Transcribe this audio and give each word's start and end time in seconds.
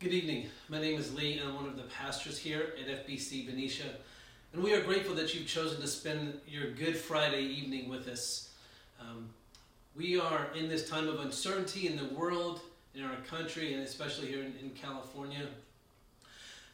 Good 0.00 0.12
evening. 0.12 0.46
My 0.68 0.80
name 0.80 0.96
is 0.96 1.12
Lee, 1.12 1.38
and 1.38 1.48
I'm 1.48 1.56
one 1.56 1.66
of 1.66 1.76
the 1.76 1.82
pastors 1.82 2.38
here 2.38 2.72
at 2.80 3.04
FBC 3.04 3.46
Benicia. 3.46 3.96
And 4.52 4.62
we 4.62 4.72
are 4.72 4.80
grateful 4.80 5.12
that 5.16 5.34
you've 5.34 5.48
chosen 5.48 5.80
to 5.80 5.88
spend 5.88 6.38
your 6.46 6.70
Good 6.70 6.96
Friday 6.96 7.42
evening 7.42 7.88
with 7.88 8.06
us. 8.06 8.50
Um, 9.00 9.28
we 9.96 10.16
are 10.16 10.50
in 10.54 10.68
this 10.68 10.88
time 10.88 11.08
of 11.08 11.18
uncertainty 11.18 11.88
in 11.88 11.96
the 11.96 12.14
world, 12.14 12.60
in 12.94 13.02
our 13.02 13.16
country, 13.28 13.74
and 13.74 13.82
especially 13.82 14.28
here 14.28 14.38
in, 14.38 14.54
in 14.62 14.70
California. 14.70 15.48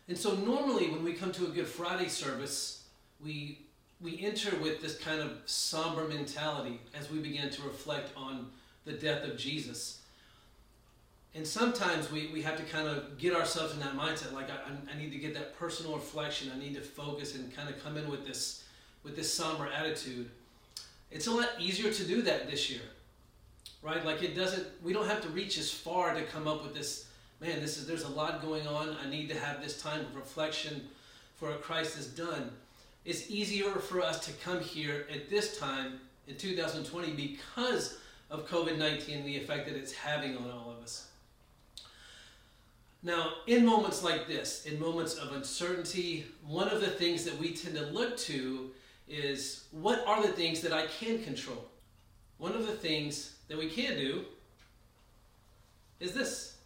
And 0.06 0.18
so, 0.18 0.34
normally, 0.34 0.90
when 0.90 1.02
we 1.02 1.14
come 1.14 1.32
to 1.32 1.46
a 1.46 1.48
Good 1.48 1.66
Friday 1.66 2.08
service, 2.08 2.84
we 3.24 3.60
we 4.02 4.22
enter 4.22 4.54
with 4.56 4.82
this 4.82 4.98
kind 4.98 5.22
of 5.22 5.38
somber 5.46 6.06
mentality 6.08 6.78
as 6.94 7.10
we 7.10 7.20
begin 7.20 7.48
to 7.48 7.62
reflect 7.62 8.14
on 8.18 8.50
the 8.84 8.92
death 8.92 9.24
of 9.24 9.38
Jesus. 9.38 10.02
And 11.34 11.44
sometimes 11.44 12.12
we, 12.12 12.30
we 12.32 12.42
have 12.42 12.56
to 12.56 12.62
kind 12.62 12.86
of 12.86 13.18
get 13.18 13.34
ourselves 13.34 13.74
in 13.74 13.80
that 13.80 13.96
mindset, 13.96 14.32
like 14.32 14.48
I, 14.50 14.92
I 14.92 14.96
need 14.96 15.10
to 15.10 15.18
get 15.18 15.34
that 15.34 15.58
personal 15.58 15.94
reflection. 15.94 16.50
I 16.54 16.58
need 16.58 16.74
to 16.74 16.80
focus 16.80 17.34
and 17.34 17.54
kind 17.54 17.68
of 17.68 17.82
come 17.82 17.96
in 17.96 18.08
with 18.08 18.26
this 18.26 18.64
with 19.02 19.16
this 19.16 19.32
somber 19.32 19.68
attitude. 19.68 20.30
It's 21.10 21.26
a 21.26 21.30
lot 21.30 21.50
easier 21.58 21.92
to 21.92 22.04
do 22.04 22.22
that 22.22 22.50
this 22.50 22.70
year, 22.70 22.80
right? 23.82 24.04
Like 24.04 24.22
it 24.22 24.34
doesn't. 24.34 24.66
We 24.82 24.92
don't 24.92 25.08
have 25.08 25.20
to 25.22 25.28
reach 25.30 25.58
as 25.58 25.70
far 25.70 26.14
to 26.14 26.22
come 26.22 26.46
up 26.46 26.62
with 26.62 26.74
this. 26.74 27.08
Man, 27.40 27.60
this 27.60 27.76
is 27.78 27.86
there's 27.86 28.04
a 28.04 28.08
lot 28.08 28.40
going 28.40 28.66
on. 28.68 28.96
I 29.04 29.10
need 29.10 29.28
to 29.30 29.38
have 29.38 29.60
this 29.60 29.82
time 29.82 30.00
of 30.00 30.14
reflection 30.14 30.88
for 31.34 31.52
Christ 31.54 31.96
has 31.96 32.06
done. 32.06 32.52
It's 33.04 33.28
easier 33.28 33.70
for 33.70 34.00
us 34.00 34.24
to 34.26 34.32
come 34.44 34.60
here 34.60 35.06
at 35.12 35.28
this 35.28 35.58
time 35.58 36.00
in 36.26 36.36
2020 36.36 37.12
because 37.12 37.98
of 38.30 38.48
COVID 38.48 38.78
19 38.78 39.18
and 39.18 39.26
the 39.26 39.36
effect 39.36 39.66
that 39.66 39.76
it's 39.76 39.92
having 39.92 40.36
on 40.36 40.50
all 40.50 40.70
of 40.70 40.82
us. 40.82 41.08
Now, 43.04 43.34
in 43.46 43.66
moments 43.66 44.02
like 44.02 44.26
this, 44.26 44.64
in 44.64 44.80
moments 44.80 45.16
of 45.16 45.34
uncertainty, 45.34 46.24
one 46.42 46.68
of 46.68 46.80
the 46.80 46.88
things 46.88 47.24
that 47.24 47.38
we 47.38 47.52
tend 47.52 47.74
to 47.76 47.84
look 47.84 48.16
to 48.20 48.70
is 49.06 49.64
what 49.72 50.02
are 50.06 50.22
the 50.22 50.32
things 50.32 50.62
that 50.62 50.72
I 50.72 50.86
can 50.86 51.22
control? 51.22 51.66
One 52.38 52.52
of 52.52 52.66
the 52.66 52.72
things 52.72 53.36
that 53.48 53.58
we 53.58 53.68
can 53.68 53.98
do 53.98 54.24
is 56.00 56.12
this. 56.12 56.56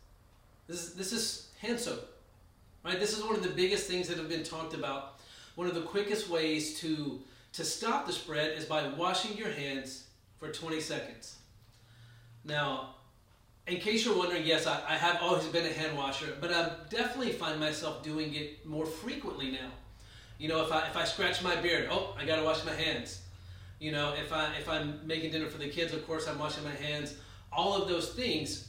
This 0.69 0.85
is, 0.85 0.95
this 0.95 1.13
is 1.13 1.49
hand 1.61 1.81
soap. 1.81 2.09
Right? 2.85 3.01
This 3.01 3.19
is 3.19 3.25
one 3.25 3.35
of 3.35 3.43
the 3.43 3.49
biggest 3.49 3.89
things 3.89 4.07
that 4.07 4.17
have 4.17 4.29
been 4.29 4.45
talked 4.45 4.75
about. 4.75 5.19
One 5.57 5.67
of 5.67 5.75
the 5.75 5.83
quickest 5.83 6.31
ways 6.31 6.79
to, 6.81 7.21
to 7.55 7.65
stop 7.65 8.07
the 8.07 8.13
spread 8.13 8.57
is 8.57 8.65
by 8.65 8.87
washing 8.87 9.37
your 9.37 9.51
hands 9.51 10.05
for 10.39 10.53
20 10.53 10.81
seconds. 10.81 11.39
Now, 12.45 12.95
in 13.69 13.79
case 13.79 14.05
you're 14.05 14.17
wondering, 14.17 14.47
yes, 14.47 14.67
I, 14.67 14.81
I, 14.89 14.97
have 14.97 15.19
always 15.21 15.45
been 15.47 15.67
a 15.67 15.73
hand 15.73 15.97
washer, 15.97 16.35
but 16.41 16.53
I 16.53 16.71
definitely 16.89 17.33
find 17.33 17.61
myself 17.61 18.03
doing 18.03 18.35
it 18.35 18.67
more 18.67 18.87
frequently 18.87 19.51
now. 19.51 19.71
You 20.39 20.49
know, 20.49 20.63
if 20.65 20.73
I 20.73 20.87
if 20.87 20.97
I 20.97 21.05
scratch 21.05 21.43
my 21.43 21.57
beard, 21.57 21.89
oh, 21.91 22.15
I 22.19 22.25
gotta 22.25 22.45
wash 22.45 22.65
my 22.65 22.73
hands. 22.73 23.23
You 23.79 23.93
know, 23.93 24.15
if 24.15 24.33
I 24.33 24.55
if 24.59 24.69
I'm 24.69 25.07
making 25.07 25.33
dinner 25.33 25.49
for 25.49 25.59
the 25.59 25.69
kids, 25.69 25.93
of 25.93 26.07
course 26.07 26.29
I'm 26.29 26.39
washing 26.39 26.65
my 26.65 26.75
hands. 26.75 27.15
All 27.53 27.81
of 27.81 27.89
those 27.89 28.15
things, 28.15 28.69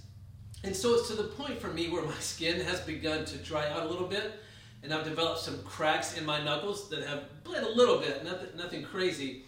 and 0.63 0.75
so 0.75 0.95
it's 0.95 1.07
to 1.09 1.15
the 1.15 1.23
point 1.23 1.59
for 1.59 1.67
me 1.67 1.89
where 1.89 2.03
my 2.03 2.19
skin 2.19 2.59
has 2.61 2.79
begun 2.81 3.25
to 3.25 3.37
dry 3.37 3.69
out 3.69 3.85
a 3.85 3.89
little 3.89 4.07
bit, 4.07 4.39
and 4.83 4.93
I've 4.93 5.03
developed 5.03 5.41
some 5.41 5.61
cracks 5.63 6.17
in 6.17 6.25
my 6.25 6.43
knuckles 6.43 6.89
that 6.89 7.03
have 7.03 7.43
bled 7.43 7.63
a 7.63 7.69
little 7.69 7.99
bit, 7.99 8.23
nothing 8.25 8.49
nothing 8.57 8.83
crazy. 8.83 9.43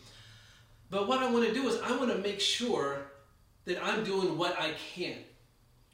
But 0.89 1.07
what 1.07 1.19
I 1.19 1.31
want 1.31 1.47
to 1.47 1.53
do 1.53 1.67
is 1.67 1.81
I 1.81 1.95
want 1.97 2.11
to 2.11 2.17
make 2.19 2.39
sure 2.39 3.07
that 3.65 3.83
I'm 3.83 4.03
doing 4.03 4.37
what 4.37 4.59
I 4.59 4.73
can 4.93 5.17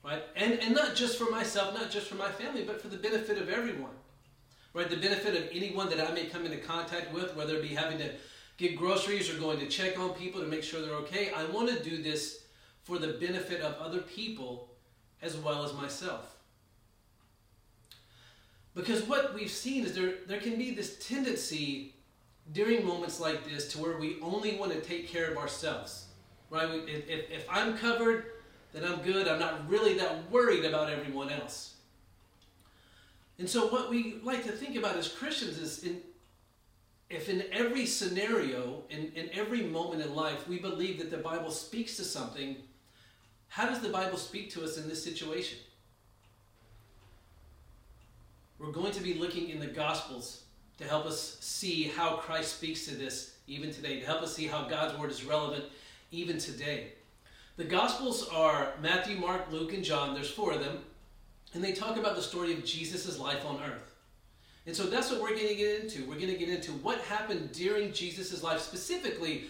right? 0.07 0.23
And, 0.37 0.53
and 0.61 0.73
not 0.73 0.95
just 0.95 1.17
for 1.17 1.29
myself, 1.29 1.73
not 1.73 1.91
just 1.91 2.07
for 2.07 2.15
my 2.15 2.31
family, 2.31 2.63
but 2.63 2.81
for 2.81 2.87
the 2.87 2.95
benefit 2.95 3.37
of 3.37 3.49
everyone, 3.49 3.91
right? 4.73 4.89
The 4.89 4.95
benefit 4.95 5.35
of 5.35 5.49
anyone 5.51 5.89
that 5.89 5.99
I 5.99 6.13
may 6.13 6.25
come 6.25 6.45
into 6.45 6.57
contact 6.57 7.13
with, 7.13 7.35
whether 7.35 7.57
it 7.57 7.61
be 7.61 7.75
having 7.75 7.97
to 7.97 8.11
get 8.55 8.77
groceries 8.77 9.29
or 9.29 9.37
going 9.37 9.59
to 9.59 9.67
check 9.67 9.99
on 9.99 10.11
people 10.11 10.39
to 10.39 10.47
make 10.47 10.63
sure 10.63 10.81
they're 10.81 10.95
okay. 10.95 11.31
I 11.35 11.43
want 11.45 11.69
to 11.69 11.83
do 11.83 12.01
this 12.01 12.45
for 12.83 12.97
the 12.97 13.09
benefit 13.09 13.61
of 13.61 13.75
other 13.75 13.99
people 13.99 14.69
as 15.21 15.35
well 15.35 15.65
as 15.65 15.73
myself. 15.73 16.37
Because 18.73 19.03
what 19.03 19.33
we've 19.33 19.51
seen 19.51 19.83
is 19.83 19.93
there, 19.93 20.13
there 20.25 20.39
can 20.39 20.57
be 20.57 20.73
this 20.73 21.05
tendency 21.05 21.95
during 22.53 22.85
moments 22.85 23.19
like 23.19 23.47
this 23.49 23.69
to 23.73 23.79
where 23.79 23.97
we 23.97 24.17
only 24.21 24.55
want 24.55 24.71
to 24.71 24.79
take 24.79 25.09
care 25.09 25.29
of 25.29 25.37
ourselves. 25.37 26.05
Right? 26.49 26.69
If, 26.87 27.09
if, 27.09 27.29
if 27.29 27.47
I'm 27.49 27.77
covered, 27.77 28.27
that 28.73 28.83
I'm 28.83 29.01
good. 29.01 29.27
I'm 29.27 29.39
not 29.39 29.69
really 29.69 29.95
that 29.95 30.29
worried 30.31 30.65
about 30.65 30.89
everyone 30.89 31.29
else. 31.29 31.75
And 33.39 33.49
so, 33.49 33.67
what 33.67 33.89
we 33.89 34.19
like 34.23 34.43
to 34.45 34.51
think 34.51 34.75
about 34.75 34.95
as 34.95 35.07
Christians 35.07 35.59
is 35.59 35.83
in, 35.83 36.01
if 37.09 37.29
in 37.29 37.43
every 37.51 37.85
scenario, 37.85 38.83
in, 38.89 39.11
in 39.15 39.29
every 39.31 39.63
moment 39.63 40.01
in 40.01 40.15
life, 40.15 40.47
we 40.47 40.59
believe 40.59 40.97
that 40.99 41.11
the 41.11 41.17
Bible 41.17 41.51
speaks 41.51 41.95
to 41.97 42.03
something, 42.03 42.57
how 43.49 43.67
does 43.67 43.79
the 43.79 43.89
Bible 43.89 44.17
speak 44.17 44.49
to 44.51 44.63
us 44.63 44.77
in 44.77 44.89
this 44.89 45.03
situation? 45.03 45.59
We're 48.59 48.71
going 48.71 48.91
to 48.93 49.01
be 49.01 49.13
looking 49.13 49.49
in 49.49 49.59
the 49.59 49.67
Gospels 49.67 50.43
to 50.79 50.83
help 50.83 51.05
us 51.05 51.37
see 51.39 51.83
how 51.83 52.17
Christ 52.17 52.57
speaks 52.57 52.85
to 52.85 52.95
this 52.95 53.35
even 53.47 53.71
today, 53.71 53.99
to 53.99 54.05
help 54.05 54.21
us 54.21 54.35
see 54.35 54.47
how 54.47 54.67
God's 54.67 54.97
Word 54.97 55.11
is 55.11 55.23
relevant 55.23 55.65
even 56.11 56.37
today. 56.37 56.93
The 57.57 57.63
Gospels 57.63 58.29
are 58.29 58.73
Matthew, 58.83 59.17
Mark, 59.17 59.51
Luke, 59.51 59.73
and 59.73 59.83
John. 59.83 60.13
There's 60.13 60.29
four 60.29 60.51
of 60.53 60.59
them. 60.59 60.77
And 61.55 61.63
they 61.63 61.71
talk 61.71 61.97
about 61.97 62.15
the 62.15 62.21
story 62.21 62.53
of 62.53 62.63
Jesus' 62.63 63.17
life 63.17 63.43
on 63.47 63.59
earth. 63.63 63.95
And 64.67 64.75
so 64.75 64.83
that's 64.83 65.09
what 65.09 65.21
we're 65.21 65.35
going 65.35 65.47
to 65.47 65.55
get 65.55 65.81
into. 65.81 66.01
We're 66.01 66.19
going 66.19 66.27
to 66.27 66.37
get 66.37 66.49
into 66.49 66.73
what 66.73 66.99
happened 66.99 67.53
during 67.53 67.93
Jesus' 67.93 68.43
life, 68.43 68.59
specifically 68.59 69.45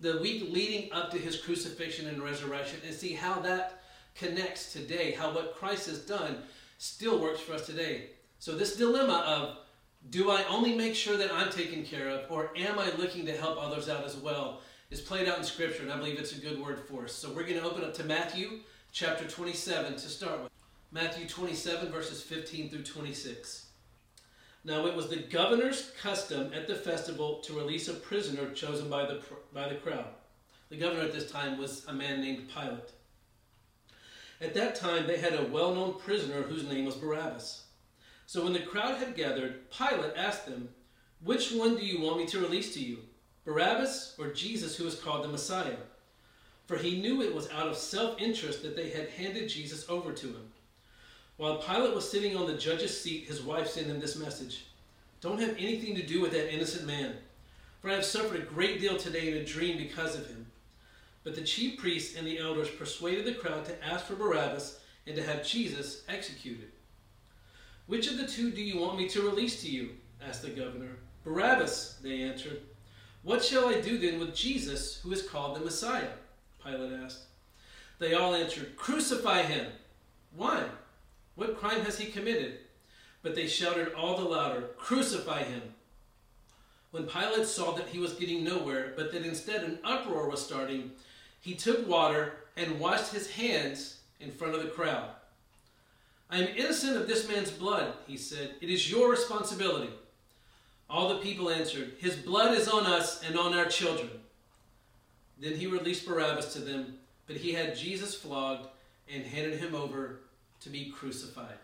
the 0.00 0.18
week 0.18 0.52
leading 0.52 0.92
up 0.92 1.12
to 1.12 1.16
his 1.16 1.40
crucifixion 1.40 2.08
and 2.08 2.20
resurrection, 2.20 2.80
and 2.84 2.92
see 2.92 3.12
how 3.12 3.38
that 3.42 3.84
connects 4.16 4.72
today, 4.72 5.12
how 5.12 5.32
what 5.32 5.54
Christ 5.54 5.86
has 5.86 6.00
done 6.00 6.38
still 6.78 7.20
works 7.20 7.40
for 7.40 7.52
us 7.52 7.66
today. 7.66 8.06
So, 8.40 8.56
this 8.56 8.74
dilemma 8.74 9.22
of 9.24 9.58
do 10.10 10.28
I 10.28 10.42
only 10.48 10.74
make 10.74 10.96
sure 10.96 11.16
that 11.16 11.32
I'm 11.32 11.50
taken 11.50 11.84
care 11.84 12.08
of, 12.08 12.28
or 12.30 12.50
am 12.56 12.80
I 12.80 12.90
looking 12.96 13.24
to 13.26 13.36
help 13.36 13.62
others 13.62 13.88
out 13.88 14.04
as 14.04 14.16
well? 14.16 14.60
Is 14.94 15.00
played 15.00 15.28
out 15.28 15.38
in 15.38 15.42
Scripture, 15.42 15.82
and 15.82 15.92
I 15.92 15.96
believe 15.96 16.20
it's 16.20 16.38
a 16.38 16.40
good 16.40 16.64
word 16.64 16.78
for 16.78 17.02
us. 17.02 17.12
So 17.12 17.28
we're 17.28 17.42
going 17.42 17.58
to 17.58 17.64
open 17.64 17.82
up 17.82 17.94
to 17.94 18.04
Matthew 18.04 18.60
chapter 18.92 19.26
27 19.26 19.94
to 19.94 19.98
start 19.98 20.40
with. 20.40 20.52
Matthew 20.92 21.26
27, 21.26 21.90
verses 21.90 22.22
15 22.22 22.70
through 22.70 22.84
26. 22.84 23.70
Now 24.62 24.86
it 24.86 24.94
was 24.94 25.08
the 25.08 25.16
governor's 25.16 25.90
custom 26.00 26.52
at 26.54 26.68
the 26.68 26.76
festival 26.76 27.40
to 27.40 27.54
release 27.54 27.88
a 27.88 27.94
prisoner 27.94 28.52
chosen 28.52 28.88
by 28.88 29.04
the, 29.04 29.20
by 29.52 29.68
the 29.68 29.74
crowd. 29.74 30.06
The 30.68 30.76
governor 30.76 31.02
at 31.02 31.12
this 31.12 31.28
time 31.28 31.58
was 31.58 31.84
a 31.88 31.92
man 31.92 32.20
named 32.20 32.48
Pilate. 32.48 32.92
At 34.40 34.54
that 34.54 34.76
time, 34.76 35.08
they 35.08 35.18
had 35.18 35.34
a 35.34 35.48
well 35.50 35.74
known 35.74 35.98
prisoner 35.98 36.42
whose 36.42 36.68
name 36.68 36.84
was 36.84 36.94
Barabbas. 36.94 37.64
So 38.26 38.44
when 38.44 38.52
the 38.52 38.60
crowd 38.60 38.98
had 38.98 39.16
gathered, 39.16 39.68
Pilate 39.72 40.16
asked 40.16 40.46
them, 40.46 40.68
Which 41.20 41.50
one 41.50 41.74
do 41.74 41.84
you 41.84 42.00
want 42.00 42.18
me 42.18 42.26
to 42.26 42.38
release 42.38 42.72
to 42.74 42.80
you? 42.80 42.98
Barabbas 43.44 44.14
or 44.18 44.28
Jesus, 44.28 44.76
who 44.76 44.84
was 44.84 44.94
called 44.94 45.24
the 45.24 45.28
Messiah. 45.28 45.76
For 46.66 46.76
he 46.76 47.00
knew 47.00 47.20
it 47.20 47.34
was 47.34 47.50
out 47.50 47.68
of 47.68 47.76
self 47.76 48.20
interest 48.20 48.62
that 48.62 48.76
they 48.76 48.90
had 48.90 49.10
handed 49.10 49.48
Jesus 49.48 49.88
over 49.88 50.12
to 50.12 50.26
him. 50.26 50.52
While 51.36 51.58
Pilate 51.58 51.94
was 51.94 52.08
sitting 52.08 52.36
on 52.36 52.46
the 52.46 52.54
judge's 52.54 52.98
seat, 52.98 53.26
his 53.26 53.42
wife 53.42 53.68
sent 53.68 53.88
him 53.88 54.00
this 54.00 54.16
message 54.16 54.66
Don't 55.20 55.40
have 55.40 55.56
anything 55.58 55.94
to 55.96 56.06
do 56.06 56.20
with 56.20 56.32
that 56.32 56.52
innocent 56.54 56.86
man, 56.86 57.16
for 57.80 57.90
I 57.90 57.94
have 57.94 58.04
suffered 58.04 58.40
a 58.40 58.44
great 58.44 58.80
deal 58.80 58.96
today 58.96 59.30
in 59.30 59.38
a 59.38 59.44
dream 59.44 59.76
because 59.76 60.14
of 60.14 60.26
him. 60.26 60.46
But 61.22 61.34
the 61.34 61.42
chief 61.42 61.78
priests 61.78 62.16
and 62.16 62.26
the 62.26 62.38
elders 62.38 62.70
persuaded 62.70 63.24
the 63.24 63.34
crowd 63.34 63.64
to 63.66 63.84
ask 63.84 64.06
for 64.06 64.14
Barabbas 64.14 64.78
and 65.06 65.16
to 65.16 65.22
have 65.22 65.46
Jesus 65.46 66.02
executed. 66.08 66.70
Which 67.86 68.10
of 68.10 68.16
the 68.16 68.26
two 68.26 68.50
do 68.50 68.62
you 68.62 68.78
want 68.78 68.96
me 68.96 69.08
to 69.08 69.22
release 69.22 69.60
to 69.62 69.70
you? 69.70 69.90
asked 70.26 70.42
the 70.42 70.50
governor. 70.50 70.96
Barabbas, 71.24 71.98
they 72.02 72.22
answered. 72.22 72.60
What 73.24 73.42
shall 73.42 73.68
I 73.68 73.80
do 73.80 73.96
then 73.96 74.20
with 74.20 74.34
Jesus, 74.34 75.00
who 75.02 75.10
is 75.10 75.26
called 75.26 75.56
the 75.56 75.64
Messiah? 75.64 76.10
Pilate 76.62 76.92
asked. 76.92 77.24
They 77.98 78.12
all 78.12 78.34
answered, 78.34 78.76
Crucify 78.76 79.42
him! 79.42 79.72
Why? 80.36 80.64
What 81.34 81.58
crime 81.58 81.80
has 81.80 81.98
he 81.98 82.12
committed? 82.12 82.58
But 83.22 83.34
they 83.34 83.46
shouted 83.46 83.94
all 83.94 84.18
the 84.18 84.28
louder, 84.28 84.68
Crucify 84.76 85.44
him! 85.44 85.62
When 86.90 87.06
Pilate 87.06 87.46
saw 87.46 87.72
that 87.72 87.88
he 87.88 87.98
was 87.98 88.12
getting 88.12 88.44
nowhere, 88.44 88.92
but 88.94 89.10
that 89.12 89.24
instead 89.24 89.64
an 89.64 89.78
uproar 89.82 90.28
was 90.28 90.44
starting, 90.44 90.92
he 91.40 91.54
took 91.54 91.88
water 91.88 92.34
and 92.58 92.78
washed 92.78 93.12
his 93.12 93.30
hands 93.30 94.00
in 94.20 94.30
front 94.30 94.54
of 94.54 94.62
the 94.62 94.68
crowd. 94.68 95.08
I 96.30 96.38
am 96.38 96.56
innocent 96.56 96.96
of 96.96 97.08
this 97.08 97.26
man's 97.26 97.50
blood, 97.50 97.94
he 98.06 98.18
said. 98.18 98.56
It 98.60 98.68
is 98.68 98.90
your 98.90 99.10
responsibility. 99.10 99.90
All 100.88 101.08
the 101.08 101.18
people 101.18 101.50
answered, 101.50 101.94
His 101.98 102.16
blood 102.16 102.56
is 102.56 102.68
on 102.68 102.86
us 102.86 103.22
and 103.22 103.38
on 103.38 103.54
our 103.54 103.66
children. 103.66 104.10
Then 105.40 105.54
he 105.54 105.66
released 105.66 106.06
Barabbas 106.06 106.52
to 106.52 106.60
them, 106.60 106.98
but 107.26 107.36
he 107.36 107.52
had 107.52 107.76
Jesus 107.76 108.14
flogged 108.14 108.68
and 109.12 109.24
handed 109.24 109.58
him 109.58 109.74
over 109.74 110.20
to 110.60 110.68
be 110.68 110.90
crucified. 110.90 111.58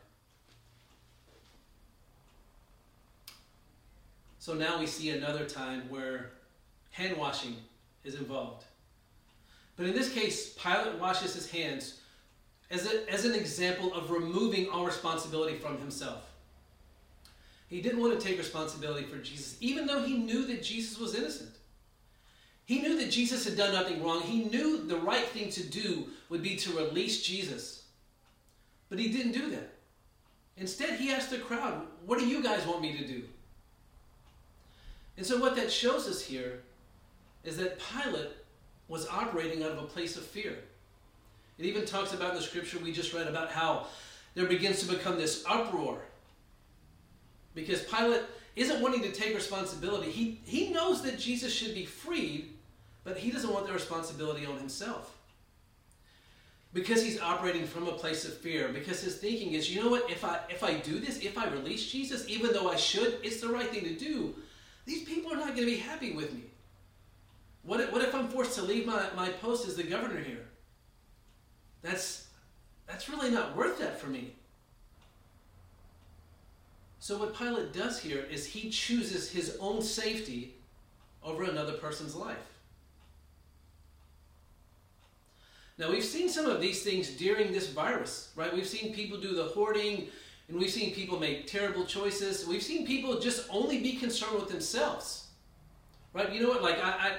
So 4.38 4.54
now 4.54 4.78
we 4.78 4.86
see 4.86 5.10
another 5.10 5.44
time 5.44 5.82
where 5.88 6.30
hand 6.90 7.16
washing 7.16 7.56
is 8.04 8.14
involved. 8.14 8.64
But 9.76 9.86
in 9.86 9.94
this 9.94 10.12
case, 10.12 10.54
Pilate 10.54 10.98
washes 10.98 11.34
his 11.34 11.50
hands 11.50 12.00
as, 12.70 12.86
a, 12.86 13.10
as 13.10 13.24
an 13.24 13.34
example 13.34 13.92
of 13.94 14.10
removing 14.10 14.68
all 14.68 14.84
responsibility 14.84 15.56
from 15.56 15.78
himself. 15.78 16.29
He 17.70 17.80
didn't 17.80 18.00
want 18.00 18.18
to 18.18 18.26
take 18.26 18.36
responsibility 18.36 19.06
for 19.06 19.18
Jesus, 19.18 19.56
even 19.60 19.86
though 19.86 20.02
he 20.02 20.18
knew 20.18 20.44
that 20.46 20.62
Jesus 20.62 20.98
was 20.98 21.14
innocent. 21.14 21.54
He 22.64 22.80
knew 22.80 22.98
that 22.98 23.10
Jesus 23.10 23.44
had 23.44 23.56
done 23.56 23.72
nothing 23.72 24.02
wrong. 24.02 24.22
He 24.22 24.44
knew 24.44 24.84
the 24.86 24.96
right 24.96 25.26
thing 25.26 25.50
to 25.50 25.62
do 25.62 26.08
would 26.28 26.42
be 26.42 26.56
to 26.56 26.76
release 26.76 27.22
Jesus. 27.22 27.84
But 28.88 28.98
he 28.98 29.10
didn't 29.10 29.32
do 29.32 29.50
that. 29.50 29.72
Instead, 30.56 30.98
he 30.98 31.12
asked 31.12 31.30
the 31.30 31.38
crowd, 31.38 31.86
What 32.06 32.18
do 32.18 32.26
you 32.26 32.42
guys 32.42 32.66
want 32.66 32.82
me 32.82 32.96
to 32.98 33.06
do? 33.06 33.22
And 35.16 35.24
so, 35.24 35.38
what 35.38 35.56
that 35.56 35.70
shows 35.70 36.08
us 36.08 36.22
here 36.22 36.62
is 37.44 37.56
that 37.56 37.78
Pilate 37.78 38.30
was 38.88 39.08
operating 39.08 39.62
out 39.62 39.70
of 39.70 39.78
a 39.78 39.86
place 39.86 40.16
of 40.16 40.24
fear. 40.24 40.58
It 41.58 41.66
even 41.66 41.84
talks 41.84 42.12
about 42.12 42.30
in 42.30 42.36
the 42.36 42.42
scripture 42.42 42.78
we 42.78 42.92
just 42.92 43.12
read 43.12 43.28
about 43.28 43.50
how 43.50 43.86
there 44.34 44.46
begins 44.46 44.80
to 44.80 44.86
become 44.86 45.16
this 45.16 45.44
uproar. 45.48 46.00
Because 47.54 47.82
Pilate 47.84 48.22
isn't 48.56 48.80
wanting 48.80 49.02
to 49.02 49.12
take 49.12 49.34
responsibility. 49.34 50.10
He, 50.10 50.40
he 50.44 50.72
knows 50.72 51.02
that 51.02 51.18
Jesus 51.18 51.52
should 51.52 51.74
be 51.74 51.84
freed, 51.84 52.50
but 53.04 53.16
he 53.16 53.30
doesn't 53.30 53.52
want 53.52 53.66
the 53.66 53.72
responsibility 53.72 54.46
on 54.46 54.56
himself. 54.58 55.16
Because 56.72 57.02
he's 57.02 57.20
operating 57.20 57.66
from 57.66 57.88
a 57.88 57.92
place 57.92 58.24
of 58.24 58.36
fear, 58.36 58.68
because 58.68 59.00
his 59.02 59.16
thinking 59.16 59.54
is, 59.54 59.74
you 59.74 59.82
know 59.82 59.90
what, 59.90 60.08
if 60.08 60.24
I 60.24 60.38
if 60.48 60.62
I 60.62 60.74
do 60.74 61.00
this, 61.00 61.18
if 61.18 61.36
I 61.36 61.48
release 61.48 61.90
Jesus, 61.90 62.28
even 62.28 62.52
though 62.52 62.70
I 62.70 62.76
should, 62.76 63.18
it's 63.24 63.40
the 63.40 63.48
right 63.48 63.68
thing 63.68 63.82
to 63.84 63.94
do, 63.96 64.36
these 64.84 65.02
people 65.02 65.32
are 65.32 65.36
not 65.36 65.56
going 65.56 65.66
to 65.66 65.66
be 65.66 65.78
happy 65.78 66.12
with 66.12 66.32
me. 66.32 66.42
What 67.62 67.80
if, 67.80 67.92
what 67.92 68.02
if 68.02 68.14
I'm 68.14 68.28
forced 68.28 68.54
to 68.56 68.62
leave 68.62 68.86
my, 68.86 69.06
my 69.16 69.28
post 69.28 69.66
as 69.66 69.76
the 69.76 69.82
governor 69.82 70.20
here? 70.20 70.46
That's, 71.82 72.28
that's 72.86 73.08
really 73.08 73.30
not 73.30 73.56
worth 73.56 73.78
that 73.80 74.00
for 74.00 74.06
me. 74.06 74.34
So, 77.00 77.16
what 77.16 77.34
Pilate 77.34 77.72
does 77.72 77.98
here 77.98 78.26
is 78.30 78.44
he 78.44 78.68
chooses 78.68 79.30
his 79.30 79.56
own 79.58 79.80
safety 79.80 80.54
over 81.24 81.44
another 81.44 81.72
person's 81.72 82.14
life. 82.14 82.36
Now, 85.78 85.90
we've 85.90 86.04
seen 86.04 86.28
some 86.28 86.44
of 86.44 86.60
these 86.60 86.82
things 86.82 87.08
during 87.16 87.52
this 87.52 87.70
virus, 87.70 88.32
right? 88.36 88.52
We've 88.52 88.68
seen 88.68 88.92
people 88.92 89.18
do 89.18 89.34
the 89.34 89.44
hoarding, 89.44 90.08
and 90.48 90.58
we've 90.58 90.68
seen 90.68 90.94
people 90.94 91.18
make 91.18 91.46
terrible 91.46 91.86
choices. 91.86 92.46
We've 92.46 92.62
seen 92.62 92.86
people 92.86 93.18
just 93.18 93.48
only 93.48 93.80
be 93.80 93.94
concerned 93.94 94.34
with 94.34 94.50
themselves, 94.50 95.28
right? 96.12 96.30
You 96.30 96.42
know 96.42 96.50
what? 96.50 96.62
Like, 96.62 96.84
I, 96.84 97.16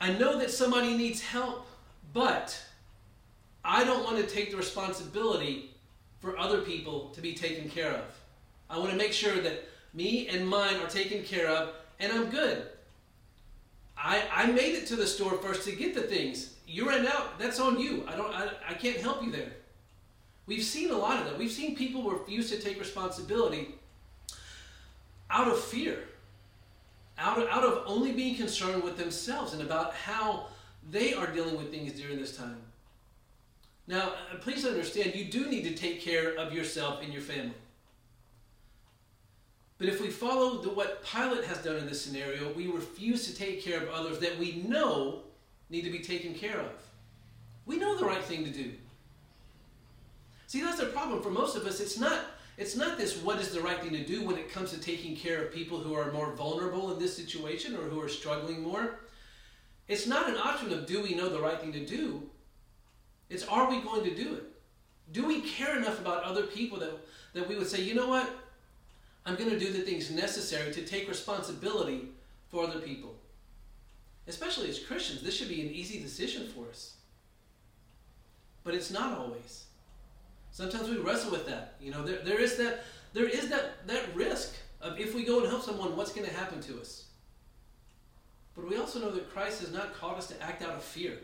I, 0.00 0.08
I 0.08 0.12
know 0.12 0.38
that 0.38 0.52
somebody 0.52 0.96
needs 0.96 1.20
help, 1.20 1.66
but 2.12 2.56
I 3.64 3.82
don't 3.82 4.04
want 4.04 4.18
to 4.18 4.32
take 4.32 4.52
the 4.52 4.56
responsibility 4.56 5.72
for 6.20 6.38
other 6.38 6.62
people 6.62 7.08
to 7.10 7.20
be 7.20 7.34
taken 7.34 7.68
care 7.68 7.90
of. 7.90 8.04
I 8.68 8.78
want 8.78 8.90
to 8.90 8.96
make 8.96 9.12
sure 9.12 9.40
that 9.40 9.64
me 9.94 10.28
and 10.28 10.48
mine 10.48 10.76
are 10.76 10.88
taken 10.88 11.22
care 11.22 11.48
of 11.48 11.70
and 11.98 12.12
I'm 12.12 12.30
good. 12.30 12.66
I, 13.96 14.22
I 14.32 14.46
made 14.46 14.74
it 14.74 14.86
to 14.88 14.96
the 14.96 15.06
store 15.06 15.38
first 15.38 15.66
to 15.68 15.72
get 15.74 15.94
the 15.94 16.02
things. 16.02 16.54
You 16.66 16.88
ran 16.88 17.06
out, 17.06 17.38
that's 17.38 17.60
on 17.60 17.78
you. 17.78 18.04
I 18.06 18.16
don't 18.16 18.34
I, 18.34 18.50
I 18.68 18.74
can't 18.74 18.98
help 18.98 19.22
you 19.22 19.30
there. 19.30 19.52
We've 20.46 20.62
seen 20.62 20.90
a 20.90 20.96
lot 20.96 21.20
of 21.20 21.26
that. 21.26 21.38
We've 21.38 21.50
seen 21.50 21.74
people 21.74 22.10
refuse 22.10 22.50
to 22.50 22.60
take 22.60 22.78
responsibility 22.78 23.74
out 25.30 25.48
of 25.48 25.58
fear, 25.58 26.04
out 27.18 27.38
of, 27.38 27.48
out 27.48 27.64
of 27.64 27.82
only 27.86 28.12
being 28.12 28.36
concerned 28.36 28.82
with 28.82 28.96
themselves 28.96 29.54
and 29.54 29.62
about 29.62 29.94
how 29.94 30.46
they 30.88 31.14
are 31.14 31.26
dealing 31.26 31.56
with 31.56 31.70
things 31.70 31.92
during 31.94 32.18
this 32.18 32.36
time. 32.36 32.58
Now, 33.88 34.12
uh, 34.32 34.36
please 34.40 34.64
understand, 34.64 35.14
you 35.14 35.24
do 35.24 35.48
need 35.48 35.62
to 35.62 35.74
take 35.74 36.00
care 36.00 36.36
of 36.36 36.52
yourself 36.52 37.02
and 37.02 37.12
your 37.12 37.22
family. 37.22 37.54
But 39.78 39.88
if 39.88 40.00
we 40.00 40.08
follow 40.08 40.62
the, 40.62 40.70
what 40.70 41.04
Pilate 41.04 41.44
has 41.44 41.58
done 41.58 41.76
in 41.76 41.86
this 41.86 42.00
scenario, 42.02 42.52
we 42.52 42.66
refuse 42.66 43.26
to 43.26 43.34
take 43.34 43.62
care 43.62 43.82
of 43.82 43.88
others 43.90 44.18
that 44.20 44.38
we 44.38 44.64
know 44.66 45.20
need 45.68 45.82
to 45.82 45.90
be 45.90 45.98
taken 45.98 46.34
care 46.34 46.58
of. 46.58 46.72
We 47.66 47.76
know 47.76 47.96
the 47.96 48.04
right 48.04 48.22
thing 48.22 48.44
to 48.44 48.50
do. 48.50 48.72
See, 50.46 50.62
that's 50.62 50.78
the 50.78 50.86
problem 50.86 51.22
for 51.22 51.30
most 51.30 51.56
of 51.56 51.66
us. 51.66 51.80
It's 51.80 51.98
not, 51.98 52.20
it's 52.56 52.76
not 52.76 52.96
this 52.96 53.20
what 53.20 53.38
is 53.38 53.50
the 53.50 53.60
right 53.60 53.78
thing 53.80 53.90
to 53.90 54.04
do 54.04 54.24
when 54.24 54.38
it 54.38 54.50
comes 54.50 54.70
to 54.70 54.80
taking 54.80 55.16
care 55.16 55.42
of 55.42 55.52
people 55.52 55.78
who 55.78 55.94
are 55.94 56.12
more 56.12 56.32
vulnerable 56.32 56.92
in 56.92 56.98
this 56.98 57.14
situation 57.14 57.74
or 57.74 57.82
who 57.82 58.00
are 58.00 58.08
struggling 58.08 58.62
more. 58.62 59.00
It's 59.88 60.06
not 60.06 60.30
an 60.30 60.36
option 60.36 60.72
of 60.72 60.86
do 60.86 61.02
we 61.02 61.14
know 61.14 61.28
the 61.28 61.40
right 61.40 61.60
thing 61.60 61.72
to 61.72 61.84
do. 61.84 62.22
It's 63.28 63.44
are 63.44 63.68
we 63.68 63.80
going 63.80 64.04
to 64.04 64.14
do 64.14 64.34
it? 64.34 64.44
Do 65.12 65.26
we 65.26 65.40
care 65.40 65.76
enough 65.76 66.00
about 66.00 66.22
other 66.22 66.44
people 66.44 66.78
that, 66.78 66.92
that 67.34 67.48
we 67.48 67.56
would 67.56 67.66
say, 67.66 67.82
you 67.82 67.94
know 67.94 68.08
what? 68.08 68.28
I'm 69.26 69.34
going 69.34 69.50
to 69.50 69.58
do 69.58 69.72
the 69.72 69.80
things 69.80 70.10
necessary 70.10 70.72
to 70.72 70.82
take 70.82 71.08
responsibility 71.08 72.08
for 72.48 72.64
other 72.64 72.78
people. 72.78 73.16
Especially 74.28 74.70
as 74.70 74.78
Christians, 74.78 75.20
this 75.20 75.36
should 75.36 75.48
be 75.48 75.60
an 75.60 75.68
easy 75.68 76.00
decision 76.00 76.46
for 76.46 76.68
us. 76.68 76.94
But 78.62 78.74
it's 78.74 78.90
not 78.90 79.18
always. 79.18 79.64
Sometimes 80.52 80.88
we 80.88 80.98
wrestle 80.98 81.32
with 81.32 81.46
that. 81.46 81.74
You 81.80 81.90
know, 81.90 82.04
there, 82.04 82.22
there 82.22 82.40
is 82.40 82.56
that 82.56 82.84
there 83.12 83.28
is 83.28 83.48
that, 83.48 83.86
that 83.86 84.14
risk 84.14 84.54
of 84.80 84.98
if 84.98 85.14
we 85.14 85.24
go 85.24 85.40
and 85.40 85.48
help 85.48 85.62
someone, 85.62 85.96
what's 85.96 86.12
going 86.12 86.26
to 86.26 86.34
happen 86.34 86.60
to 86.62 86.80
us? 86.80 87.04
But 88.54 88.68
we 88.68 88.76
also 88.76 89.00
know 89.00 89.10
that 89.10 89.32
Christ 89.32 89.60
has 89.60 89.72
not 89.72 89.94
called 89.94 90.18
us 90.18 90.26
to 90.28 90.42
act 90.42 90.62
out 90.62 90.74
of 90.74 90.82
fear. 90.82 91.18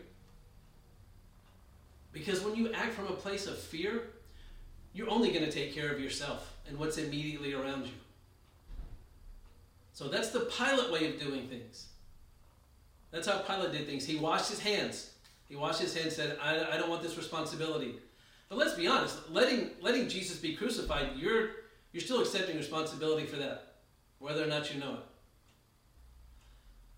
Because 2.11 2.41
when 2.41 2.55
you 2.55 2.71
act 2.73 2.93
from 2.93 3.07
a 3.07 3.13
place 3.13 3.47
of 3.47 3.57
fear, 3.57 4.09
you're 4.93 5.09
only 5.09 5.31
going 5.31 5.45
to 5.45 5.51
take 5.51 5.73
care 5.73 5.91
of 5.91 5.99
yourself 5.99 6.53
and 6.67 6.77
what's 6.77 6.97
immediately 6.97 7.53
around 7.53 7.85
you. 7.85 7.93
So 9.93 10.07
that's 10.07 10.29
the 10.29 10.41
Pilate 10.41 10.91
way 10.91 11.09
of 11.09 11.19
doing 11.19 11.47
things. 11.47 11.87
That's 13.11 13.27
how 13.27 13.39
Pilate 13.39 13.71
did 13.71 13.85
things. 13.85 14.05
He 14.05 14.15
washed 14.15 14.49
his 14.49 14.59
hands. 14.59 15.11
He 15.47 15.55
washed 15.55 15.81
his 15.81 15.93
hands 15.93 16.17
and 16.19 16.29
said, 16.29 16.37
I, 16.41 16.73
I 16.73 16.77
don't 16.77 16.89
want 16.89 17.03
this 17.03 17.17
responsibility. 17.17 17.95
But 18.49 18.57
let's 18.57 18.73
be 18.73 18.87
honest, 18.87 19.17
letting, 19.29 19.71
letting 19.81 20.09
Jesus 20.09 20.37
be 20.37 20.55
crucified, 20.55 21.11
you're, 21.15 21.49
you're 21.91 22.01
still 22.01 22.21
accepting 22.21 22.57
responsibility 22.57 23.25
for 23.25 23.37
that, 23.37 23.73
whether 24.19 24.43
or 24.43 24.47
not 24.47 24.73
you 24.73 24.79
know 24.79 24.93
it. 24.93 25.05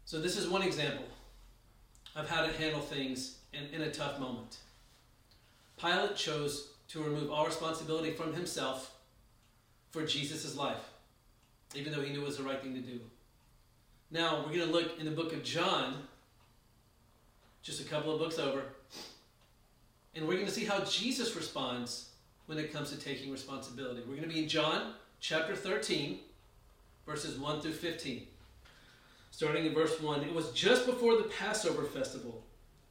So 0.06 0.22
this 0.22 0.38
is 0.38 0.48
one 0.48 0.62
example 0.62 1.06
of 2.16 2.30
how 2.30 2.46
to 2.46 2.52
handle 2.54 2.82
things 2.82 3.40
in, 3.54 3.74
in 3.74 3.88
a 3.88 3.92
tough 3.92 4.20
moment. 4.20 4.58
Pilate 5.78 6.16
chose 6.16 6.70
to 6.90 7.02
remove 7.02 7.32
all 7.32 7.46
responsibility 7.46 8.12
from 8.12 8.34
himself 8.34 8.92
for 9.92 10.06
Jesus' 10.06 10.56
life, 10.56 10.92
even 11.74 11.92
though 11.92 12.02
he 12.02 12.12
knew 12.12 12.22
it 12.22 12.26
was 12.26 12.38
the 12.38 12.44
right 12.44 12.62
thing 12.62 12.74
to 12.74 12.82
do. 12.82 13.00
Now, 14.12 14.40
we're 14.40 14.56
going 14.56 14.68
to 14.68 14.74
look 14.74 15.00
in 15.00 15.06
the 15.06 15.12
book 15.12 15.34
of 15.34 15.44
John, 15.44 15.96
just 17.64 17.82
a 17.82 17.86
couple 17.86 18.14
of 18.14 18.20
books 18.20 18.38
over, 18.38 18.64
and 20.14 20.28
we're 20.28 20.36
going 20.36 20.46
to 20.46 20.52
see 20.52 20.66
how 20.66 20.84
Jesus 20.84 21.36
responds 21.36 22.10
when 22.46 22.58
it 22.58 22.72
comes 22.72 22.92
to 22.92 22.98
taking 22.98 23.32
responsibility. 23.32 24.02
We're 24.02 24.16
going 24.16 24.30
to 24.30 24.34
be 24.34 24.44
in 24.44 24.50
John 24.50 24.94
chapter 25.20 25.56
13, 25.56 26.20
verses 27.06 27.40
1 27.40 27.62
through 27.62 27.74
15. 27.74 28.28
Starting 29.32 29.66
in 29.66 29.74
verse 29.74 30.00
1, 30.00 30.22
it 30.22 30.34
was 30.34 30.52
just 30.52 30.86
before 30.86 31.18
the 31.18 31.24
Passover 31.24 31.84
festival. 31.84 32.42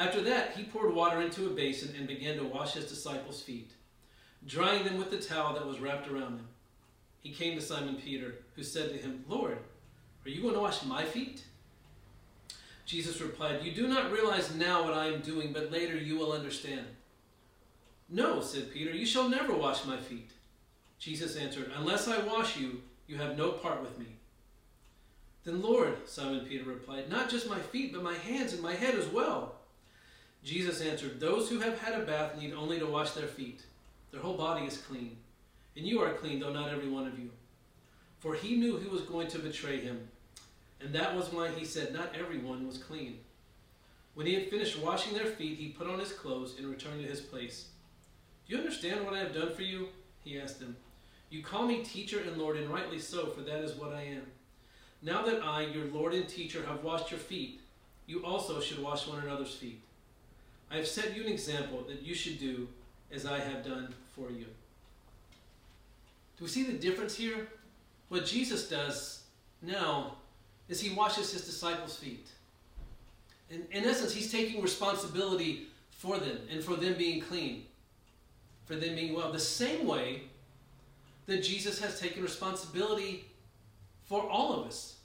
After 0.00 0.22
that, 0.22 0.56
he 0.56 0.64
poured 0.64 0.94
water 0.94 1.20
into 1.20 1.46
a 1.46 1.50
basin 1.50 1.94
and 1.94 2.08
began 2.08 2.38
to 2.38 2.44
wash 2.44 2.72
his 2.72 2.86
disciples' 2.86 3.42
feet, 3.42 3.72
drying 4.46 4.82
them 4.82 4.96
with 4.96 5.10
the 5.10 5.18
towel 5.18 5.52
that 5.52 5.66
was 5.66 5.78
wrapped 5.78 6.08
around 6.08 6.38
them. 6.38 6.48
He 7.20 7.32
came 7.32 7.54
to 7.54 7.60
Simon 7.60 7.96
Peter, 7.96 8.36
who 8.56 8.62
said 8.62 8.88
to 8.88 8.96
him, 8.96 9.26
Lord, 9.28 9.58
are 10.24 10.30
you 10.30 10.40
going 10.40 10.54
to 10.54 10.60
wash 10.60 10.82
my 10.86 11.04
feet? 11.04 11.44
Jesus 12.86 13.20
replied, 13.20 13.62
You 13.62 13.72
do 13.72 13.88
not 13.88 14.10
realize 14.10 14.54
now 14.54 14.82
what 14.84 14.94
I 14.94 15.08
am 15.08 15.20
doing, 15.20 15.52
but 15.52 15.70
later 15.70 15.98
you 15.98 16.16
will 16.16 16.32
understand. 16.32 16.86
No, 18.08 18.40
said 18.40 18.72
Peter, 18.72 18.92
you 18.92 19.04
shall 19.04 19.28
never 19.28 19.52
wash 19.52 19.84
my 19.84 19.98
feet. 19.98 20.30
Jesus 20.98 21.36
answered, 21.36 21.72
Unless 21.76 22.08
I 22.08 22.24
wash 22.24 22.56
you, 22.56 22.80
you 23.06 23.18
have 23.18 23.36
no 23.36 23.52
part 23.52 23.82
with 23.82 23.98
me. 23.98 24.06
Then, 25.44 25.60
Lord, 25.60 26.08
Simon 26.08 26.46
Peter 26.46 26.64
replied, 26.64 27.10
not 27.10 27.28
just 27.28 27.50
my 27.50 27.58
feet, 27.58 27.92
but 27.92 28.02
my 28.02 28.14
hands 28.14 28.54
and 28.54 28.62
my 28.62 28.74
head 28.74 28.94
as 28.94 29.06
well. 29.06 29.59
Jesus 30.44 30.80
answered, 30.80 31.20
Those 31.20 31.48
who 31.48 31.60
have 31.60 31.78
had 31.78 32.00
a 32.00 32.04
bath 32.04 32.40
need 32.40 32.54
only 32.54 32.78
to 32.78 32.86
wash 32.86 33.12
their 33.12 33.26
feet. 33.26 33.62
Their 34.10 34.20
whole 34.22 34.36
body 34.36 34.66
is 34.66 34.78
clean. 34.78 35.16
And 35.76 35.86
you 35.86 36.00
are 36.00 36.14
clean, 36.14 36.40
though 36.40 36.52
not 36.52 36.70
every 36.70 36.88
one 36.88 37.06
of 37.06 37.18
you. 37.18 37.30
For 38.18 38.34
he 38.34 38.56
knew 38.56 38.76
who 38.78 38.90
was 38.90 39.02
going 39.02 39.28
to 39.28 39.38
betray 39.38 39.80
him. 39.80 40.08
And 40.80 40.94
that 40.94 41.14
was 41.14 41.32
why 41.32 41.50
he 41.50 41.64
said, 41.64 41.92
Not 41.92 42.14
everyone 42.18 42.66
was 42.66 42.78
clean. 42.78 43.18
When 44.14 44.26
he 44.26 44.34
had 44.34 44.50
finished 44.50 44.78
washing 44.80 45.14
their 45.14 45.26
feet, 45.26 45.58
he 45.58 45.68
put 45.68 45.86
on 45.86 45.98
his 45.98 46.12
clothes 46.12 46.56
and 46.58 46.68
returned 46.68 47.02
to 47.02 47.08
his 47.08 47.20
place. 47.20 47.68
Do 48.46 48.54
you 48.54 48.58
understand 48.60 49.04
what 49.04 49.14
I 49.14 49.20
have 49.20 49.34
done 49.34 49.54
for 49.54 49.62
you? 49.62 49.88
He 50.24 50.40
asked 50.40 50.58
them. 50.58 50.76
You 51.30 51.42
call 51.42 51.64
me 51.64 51.84
teacher 51.84 52.20
and 52.20 52.36
Lord, 52.36 52.56
and 52.56 52.68
rightly 52.68 52.98
so, 52.98 53.26
for 53.26 53.42
that 53.42 53.62
is 53.62 53.74
what 53.74 53.92
I 53.92 54.02
am. 54.02 54.22
Now 55.02 55.22
that 55.22 55.42
I, 55.42 55.62
your 55.66 55.86
Lord 55.86 56.12
and 56.12 56.28
teacher, 56.28 56.64
have 56.66 56.82
washed 56.82 57.10
your 57.10 57.20
feet, 57.20 57.60
you 58.06 58.24
also 58.24 58.60
should 58.60 58.82
wash 58.82 59.06
one 59.06 59.22
another's 59.22 59.54
feet. 59.54 59.80
I 60.70 60.76
have 60.76 60.86
set 60.86 61.16
you 61.16 61.22
an 61.22 61.28
example 61.28 61.84
that 61.88 62.02
you 62.02 62.14
should 62.14 62.38
do 62.38 62.68
as 63.10 63.26
I 63.26 63.40
have 63.40 63.64
done 63.64 63.92
for 64.14 64.30
you. 64.30 64.46
Do 66.38 66.44
we 66.44 66.48
see 66.48 66.64
the 66.64 66.72
difference 66.72 67.16
here? 67.16 67.48
What 68.08 68.24
Jesus 68.24 68.68
does 68.68 69.24
now 69.62 70.14
is 70.68 70.80
he 70.80 70.94
washes 70.94 71.32
his 71.32 71.44
disciples' 71.44 71.96
feet. 71.96 72.28
In, 73.50 73.66
in 73.72 73.84
essence, 73.84 74.12
he's 74.12 74.30
taking 74.30 74.62
responsibility 74.62 75.66
for 75.90 76.18
them 76.18 76.38
and 76.50 76.62
for 76.62 76.76
them 76.76 76.94
being 76.96 77.20
clean, 77.20 77.66
for 78.64 78.76
them 78.76 78.94
being 78.94 79.14
well. 79.14 79.32
The 79.32 79.40
same 79.40 79.86
way 79.86 80.22
that 81.26 81.42
Jesus 81.42 81.80
has 81.80 82.00
taken 82.00 82.22
responsibility 82.22 83.24
for 84.04 84.22
all 84.28 84.52
of 84.52 84.66
us. 84.66 84.96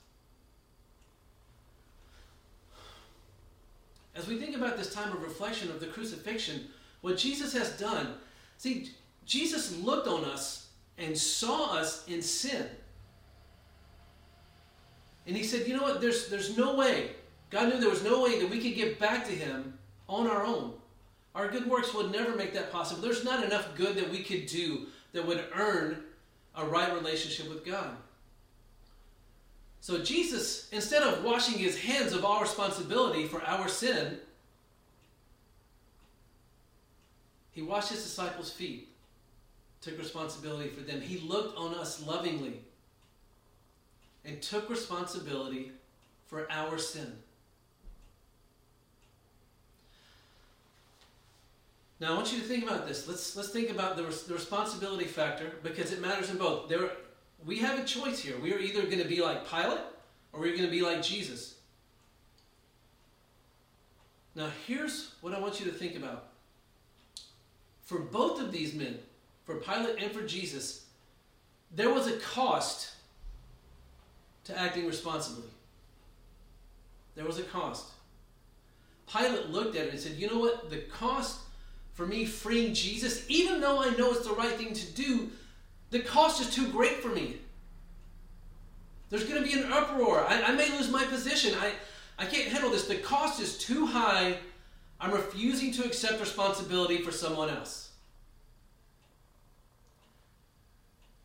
As 4.16 4.28
we 4.28 4.38
think 4.38 4.56
about 4.56 4.78
this 4.78 4.94
time 4.94 5.12
of 5.12 5.22
reflection 5.22 5.70
of 5.70 5.80
the 5.80 5.88
crucifixion, 5.88 6.68
what 7.02 7.18
Jesus 7.18 7.54
has 7.54 7.78
done, 7.78 8.16
see, 8.58 8.92
Jesus 9.26 9.78
looked 9.78 10.08
on 10.08 10.24
us 10.24 10.70
and 10.98 11.18
saw 11.18 11.74
us 11.74 12.08
in 12.08 12.22
sin. 12.22 12.66
And 15.28 15.36
he 15.36 15.44
said, 15.44 15.68
You 15.68 15.76
know 15.76 15.84
what? 15.84 16.02
There's, 16.02 16.30
there's 16.30 16.58
no 16.58 16.76
way. 16.76 17.12
God 17.50 17.70
knew 17.70 17.80
there 17.80 17.90
was 17.90 18.04
no 18.04 18.24
way 18.24 18.40
that 18.40 18.50
we 18.50 18.60
could 18.60 18.76
get 18.76 19.00
back 19.00 19.26
to 19.26 19.32
him 19.32 19.78
on 20.08 20.28
our 20.28 20.46
own. 20.46 20.74
Our 21.34 21.50
good 21.50 21.68
works 21.68 21.94
would 21.94 22.12
never 22.12 22.36
make 22.36 22.54
that 22.54 22.72
possible. 22.72 23.02
There's 23.02 23.26
not 23.26 23.44
enough 23.44 23.76
good 23.76 23.96
that 23.98 24.10
we 24.10 24.24
could 24.24 24.46
do 24.46 24.88
that 25.12 25.26
would 25.26 25.44
earn 25.54 26.04
a 26.56 26.66
right 26.66 26.94
relationship 26.94 27.50
with 27.50 27.66
God. 27.66 27.98
So 29.86 30.00
Jesus, 30.00 30.68
instead 30.72 31.04
of 31.04 31.24
washing 31.24 31.60
his 31.60 31.80
hands 31.80 32.12
of 32.12 32.26
all 32.26 32.42
responsibility 32.42 33.28
for 33.28 33.44
our 33.44 33.68
sin, 33.68 34.18
he 37.52 37.62
washed 37.62 37.90
his 37.90 38.02
disciples' 38.02 38.52
feet, 38.52 38.88
took 39.82 40.00
responsibility 40.00 40.70
for 40.70 40.82
them. 40.82 41.02
He 41.02 41.20
looked 41.20 41.56
on 41.56 41.76
us 41.76 42.04
lovingly 42.04 42.62
and 44.26 44.42
took 44.42 44.72
responsibility 44.72 45.72
for 46.26 46.48
our 46.52 46.80
sin. 46.80 47.14
Now 52.00 52.14
I 52.14 52.16
want 52.16 52.34
you 52.34 52.40
to 52.40 52.46
think 52.46 52.64
about 52.64 52.88
this. 52.88 53.08
Let's 53.08 53.36
let's 53.36 53.50
think 53.50 53.70
about 53.70 53.98
the, 53.98 54.02
the 54.02 54.34
responsibility 54.34 55.06
factor 55.06 55.52
because 55.62 55.92
it 55.92 56.02
matters 56.02 56.32
in 56.32 56.38
both. 56.38 56.70
There 56.70 56.90
we 57.46 57.60
have 57.60 57.80
a 57.80 57.84
choice 57.84 58.20
here. 58.20 58.38
We 58.40 58.54
are 58.54 58.60
either 58.60 58.84
going 58.84 59.00
to 59.00 59.08
be 59.08 59.22
like 59.22 59.48
Pilate 59.50 59.82
or 60.34 60.40
we're 60.40 60.56
going 60.56 60.66
to 60.66 60.72
be 60.72 60.82
like 60.82 61.02
Jesus. 61.02 61.56
Now, 64.36 64.50
here's 64.68 65.14
what 65.22 65.34
I 65.34 65.40
want 65.40 65.60
you 65.60 65.66
to 65.68 65.72
think 65.72 65.96
about. 65.96 66.28
For 67.84 68.00
both 68.00 68.42
of 68.42 68.52
these 68.52 68.74
men, 68.74 68.98
for 69.46 69.56
Pilate 69.56 70.02
and 70.02 70.12
for 70.12 70.24
Jesus, 70.24 70.86
there 71.74 71.94
was 71.94 72.08
a 72.08 72.18
cost 72.18 72.94
to 74.46 74.60
acting 74.60 74.88
responsibly. 74.88 75.50
There 77.16 77.26
was 77.26 77.40
a 77.40 77.44
cost. 77.44 77.86
Pilate 79.12 79.50
looked 79.50 79.76
at 79.76 79.86
it 79.86 79.92
and 79.92 80.00
said, 80.00 80.14
You 80.14 80.28
know 80.28 80.40
what? 80.40 80.70
The 80.70 80.80
cost 80.80 81.40
for 81.94 82.06
me 82.06 82.26
freeing 82.26 82.74
Jesus, 82.74 83.26
even 83.30 83.62
though 83.62 83.82
I 83.82 83.92
know 83.92 84.12
it's 84.12 84.28
the 84.28 84.34
right 84.34 84.52
thing 84.52 84.74
to 84.74 84.92
do, 84.94 85.30
the 85.96 86.02
cost 86.02 86.42
is 86.42 86.54
too 86.54 86.68
great 86.74 86.98
for 87.02 87.08
me. 87.08 87.38
There's 89.10 89.24
going 89.24 89.42
to 89.42 89.50
be 89.50 89.58
an 89.58 89.72
uproar. 89.72 90.26
I, 90.28 90.42
I 90.42 90.52
may 90.52 90.70
lose 90.72 90.92
my 90.92 91.06
position. 91.06 91.58
I, 91.58 91.72
I 92.20 92.26
can't 92.26 92.50
handle 92.50 92.70
this. 92.70 92.86
The 92.86 92.98
cost 92.98 93.42
is 93.42 93.58
too 93.58 93.86
high. 93.86 94.40
I'm 95.00 95.12
refusing 95.12 95.72
to 95.72 95.86
accept 95.86 96.20
responsibility 96.20 96.98
for 96.98 97.14
someone 97.14 97.50
else. 97.50 97.92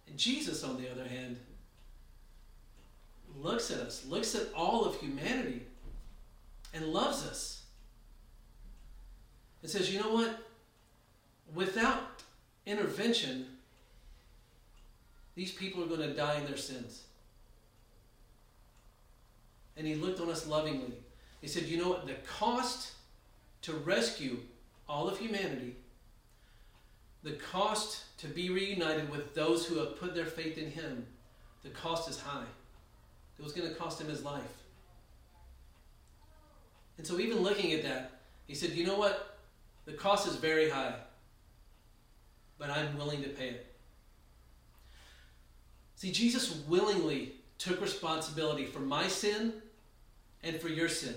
And 0.07 0.17
Jesus, 0.17 0.63
on 0.63 0.81
the 0.81 0.89
other 0.89 1.09
hand, 1.09 1.37
looks 3.37 3.73
at 3.73 3.79
us, 3.79 4.07
looks 4.07 4.37
at 4.37 4.55
all 4.55 4.85
of 4.85 5.01
humanity, 5.01 5.63
and 6.73 6.87
loves 6.87 7.27
us. 7.27 7.65
And 9.63 9.71
says, 9.71 9.93
you 9.93 9.99
know 9.99 10.15
what? 10.15 10.39
Without 11.57 12.23
intervention, 12.67 13.47
these 15.35 15.53
people 15.53 15.83
are 15.83 15.87
going 15.87 16.01
to 16.01 16.15
die 16.15 16.39
in 16.39 16.47
their 16.47 16.57
sins. 16.57 17.05
And 19.77 19.87
he 19.87 19.95
looked 19.95 20.21
on 20.21 20.29
us 20.29 20.47
lovingly. 20.47 20.93
He 21.41 21.49
said, 21.49 21.65
You 21.65 21.79
know 21.79 21.89
what? 21.91 22.07
The 22.07 22.15
cost 22.27 22.93
to 23.63 23.73
rescue 23.73 24.39
all 24.89 25.09
of 25.09 25.19
humanity, 25.19 25.77
the 27.23 27.33
cost 27.33 28.05
to 28.19 28.27
be 28.27 28.51
reunited 28.51 29.11
with 29.11 29.35
those 29.35 29.67
who 29.67 29.79
have 29.79 29.99
put 29.99 30.15
their 30.15 30.27
faith 30.27 30.59
in 30.59 30.71
him, 30.71 31.07
the 31.63 31.71
cost 31.71 32.11
is 32.11 32.19
high. 32.19 32.45
It 33.39 33.43
was 33.43 33.53
going 33.53 33.69
to 33.69 33.75
cost 33.75 34.01
him 34.01 34.09
his 34.09 34.25
life. 34.25 34.43
And 36.99 37.07
so, 37.07 37.19
even 37.19 37.39
looking 37.39 37.73
at 37.73 37.83
that, 37.85 38.21
he 38.47 38.55
said, 38.55 38.73
You 38.73 38.87
know 38.87 38.99
what? 38.99 39.39
The 39.87 39.93
cost 39.93 40.29
is 40.29 40.37
very 40.37 40.69
high, 40.69 40.95
but 42.59 42.69
I'm 42.69 42.99
willing 42.99 43.23
to 43.23 43.31
pay 43.31 43.49
it. 43.49 43.70
See, 46.01 46.13
Jesus 46.13 46.63
willingly 46.67 47.35
took 47.59 47.79
responsibility 47.83 48.65
for 48.65 48.79
my 48.79 49.07
sin 49.07 49.53
and 50.43 50.59
for 50.59 50.69
your 50.69 50.89
sin. 50.89 51.15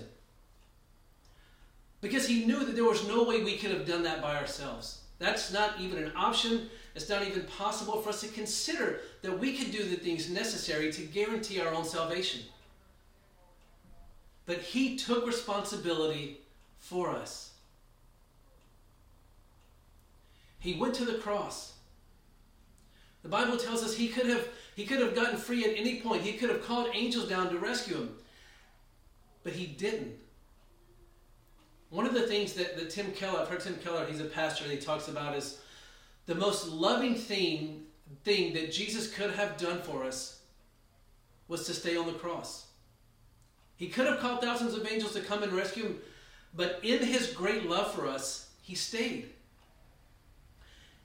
Because 2.02 2.28
he 2.28 2.44
knew 2.44 2.66
that 2.66 2.74
there 2.74 2.84
was 2.84 3.08
no 3.08 3.24
way 3.24 3.42
we 3.42 3.56
could 3.56 3.70
have 3.70 3.86
done 3.86 4.02
that 4.02 4.20
by 4.20 4.36
ourselves. 4.36 5.00
That's 5.18 5.50
not 5.54 5.80
even 5.80 6.04
an 6.04 6.12
option. 6.14 6.68
It's 6.94 7.08
not 7.08 7.26
even 7.26 7.44
possible 7.44 8.02
for 8.02 8.10
us 8.10 8.20
to 8.20 8.28
consider 8.28 9.00
that 9.22 9.38
we 9.38 9.56
could 9.56 9.72
do 9.72 9.84
the 9.84 9.96
things 9.96 10.28
necessary 10.28 10.92
to 10.92 11.02
guarantee 11.06 11.62
our 11.62 11.72
own 11.72 11.86
salvation. 11.86 12.42
But 14.44 14.58
he 14.58 14.96
took 14.96 15.26
responsibility 15.26 16.40
for 16.76 17.08
us. 17.08 17.52
He 20.58 20.74
went 20.74 20.92
to 20.96 21.06
the 21.06 21.14
cross. 21.14 21.73
The 23.24 23.30
Bible 23.30 23.56
tells 23.56 23.82
us 23.82 23.96
he 23.96 24.08
could 24.08 24.26
have 24.26 24.46
he 24.76 24.84
could 24.84 25.00
have 25.00 25.14
gotten 25.14 25.36
free 25.36 25.64
at 25.64 25.76
any 25.76 26.00
point. 26.00 26.22
He 26.22 26.34
could 26.34 26.50
have 26.50 26.64
called 26.64 26.88
angels 26.94 27.28
down 27.28 27.48
to 27.50 27.58
rescue 27.58 27.96
him. 27.96 28.14
But 29.42 29.54
he 29.54 29.66
didn't. 29.66 30.14
One 31.90 32.06
of 32.06 32.14
the 32.14 32.26
things 32.26 32.54
that, 32.54 32.76
that 32.76 32.90
Tim 32.90 33.12
Keller, 33.12 33.40
I've 33.40 33.48
heard 33.48 33.60
Tim 33.60 33.76
Keller, 33.76 34.04
he's 34.04 34.20
a 34.20 34.24
pastor, 34.24 34.64
and 34.64 34.72
he 34.72 34.78
talks 34.78 35.06
about 35.06 35.36
is 35.36 35.60
the 36.26 36.34
most 36.34 36.68
loving 36.68 37.14
thing, 37.14 37.84
thing 38.24 38.52
that 38.54 38.72
Jesus 38.72 39.12
could 39.12 39.30
have 39.30 39.56
done 39.56 39.80
for 39.80 40.02
us 40.02 40.40
was 41.46 41.66
to 41.66 41.74
stay 41.74 41.96
on 41.96 42.06
the 42.06 42.12
cross. 42.12 42.66
He 43.76 43.88
could 43.88 44.06
have 44.06 44.18
called 44.18 44.40
thousands 44.40 44.74
of 44.74 44.90
angels 44.90 45.12
to 45.12 45.20
come 45.20 45.44
and 45.44 45.52
rescue 45.52 45.84
him, 45.84 45.98
but 46.52 46.80
in 46.82 46.98
his 46.98 47.28
great 47.28 47.68
love 47.68 47.92
for 47.92 48.08
us, 48.08 48.48
he 48.60 48.74
stayed. 48.74 49.33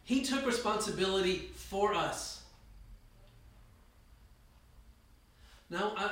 He 0.10 0.24
took 0.24 0.44
responsibility 0.44 1.52
for 1.54 1.94
us. 1.94 2.42
Now, 5.70 5.94
I, 5.96 6.10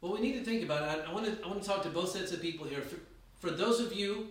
what 0.00 0.12
we 0.12 0.20
need 0.20 0.34
to 0.34 0.44
think 0.44 0.62
about, 0.62 0.82
I, 0.82 1.10
I, 1.10 1.14
want 1.14 1.24
to, 1.24 1.42
I 1.42 1.48
want 1.48 1.62
to 1.62 1.66
talk 1.66 1.82
to 1.84 1.88
both 1.88 2.10
sets 2.10 2.32
of 2.32 2.42
people 2.42 2.66
here. 2.66 2.82
For, 2.82 2.96
for 3.38 3.50
those 3.50 3.80
of 3.80 3.94
you 3.94 4.28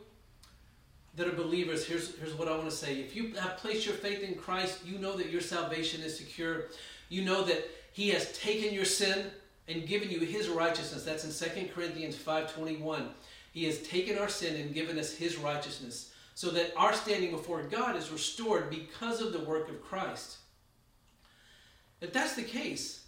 that 1.16 1.28
are 1.28 1.32
believers, 1.32 1.88
here's, 1.88 2.16
here's 2.18 2.36
what 2.36 2.48
I 2.48 2.52
want 2.52 2.70
to 2.70 2.76
say. 2.76 3.00
If 3.00 3.16
you 3.16 3.34
have 3.34 3.58
placed 3.58 3.88
your 3.88 3.96
faith 3.96 4.22
in 4.22 4.36
Christ, 4.36 4.86
you 4.86 5.00
know 5.00 5.18
that 5.18 5.32
your 5.32 5.42
salvation 5.42 6.04
is 6.04 6.16
secure. 6.16 6.66
You 7.10 7.26
know 7.26 7.44
that 7.44 7.68
He 7.94 8.10
has 8.10 8.32
taken 8.38 8.76
your 8.76 8.86
sin 8.86 9.32
and 9.70 9.88
given 9.88 10.12
you 10.12 10.20
His 10.20 10.50
righteousness. 10.50 11.04
That's 11.04 11.24
in 11.24 11.50
2 11.50 11.70
Corinthians 11.74 12.16
5.21. 12.16 13.08
He 13.54 13.64
has 13.64 13.82
taken 13.82 14.20
our 14.20 14.30
sin 14.30 14.56
and 14.62 14.72
given 14.72 15.00
us 15.00 15.16
His 15.16 15.40
righteousness 15.40 16.11
so 16.34 16.50
that 16.52 16.74
our 16.76 16.94
standing 16.94 17.32
before 17.32 17.64
God 17.64 17.96
is 17.96 18.12
restored 18.12 18.70
because 18.70 19.22
of 19.22 19.34
the 19.34 19.40
work 19.40 19.70
of 19.70 19.84
Christ. 19.84 20.38
If 22.00 22.14
that's 22.14 22.36
the 22.36 22.44
case, 22.44 23.04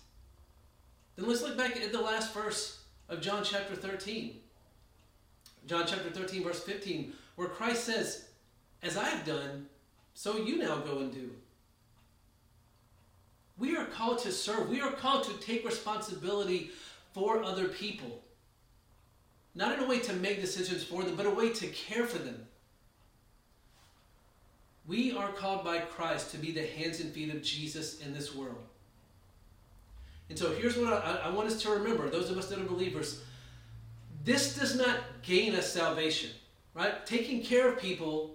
then 1.16 1.28
let's 1.28 1.42
look 1.42 1.58
back 1.58 1.78
at 1.78 1.92
the 1.92 2.02
last 2.02 2.34
verse 2.34 2.80
of 3.10 3.22
John 3.22 3.44
chapter 3.44 3.76
13. 3.76 4.40
John 5.66 5.86
chapter 5.88 6.10
13, 6.10 6.44
verse 6.44 6.62
15, 6.62 7.14
where 7.36 7.48
Christ 7.48 7.86
says, 7.86 8.26
As 8.82 8.98
I 8.98 9.06
have 9.06 9.26
done, 9.26 9.68
so 10.14 10.38
you 10.38 10.58
now 10.58 10.78
go 10.78 11.00
and 11.00 11.12
do. 11.12 11.32
We 13.58 13.76
are 13.78 13.86
called 13.86 14.20
to 14.20 14.32
serve. 14.32 14.70
We 14.70 14.82
are 14.82 14.92
called 14.92 15.24
to 15.26 15.46
take 15.46 15.66
responsibility 15.66 16.72
for 17.14 17.44
other 17.44 17.68
people. 17.68 18.22
Not 19.56 19.78
in 19.78 19.84
a 19.84 19.88
way 19.88 20.00
to 20.00 20.14
make 20.14 20.42
decisions 20.42 20.84
for 20.84 21.04
them, 21.04 21.16
but 21.16 21.28
a 21.28 21.30
way 21.30 21.50
to 21.54 21.68
care 21.68 22.06
for 22.06 22.18
them. 22.18 22.48
We 24.88 25.14
are 25.14 25.30
called 25.30 25.64
by 25.64 25.80
Christ 25.80 26.32
to 26.32 26.38
be 26.38 26.52
the 26.52 26.66
hands 26.66 27.00
and 27.00 27.12
feet 27.12 27.34
of 27.34 27.42
Jesus 27.42 28.02
in 28.02 28.14
this 28.14 28.36
world. 28.36 28.62
And 30.30 30.38
so 30.38 30.52
here's 30.52 30.78
what 30.78 30.92
I, 30.92 31.22
I, 31.26 31.30
want 31.30 31.48
us 31.48 31.62
to 31.62 31.70
remember 31.70 32.10
those 32.10 32.30
of 32.30 32.38
us 32.38 32.48
that 32.48 32.60
are 32.60 32.64
believers 32.64 33.22
this 34.24 34.56
does 34.56 34.76
not 34.76 34.98
gain 35.22 35.54
us 35.54 35.72
salvation, 35.72 36.30
right? 36.74 37.06
Taking 37.06 37.44
care 37.44 37.68
of 37.68 37.80
people 37.80 38.32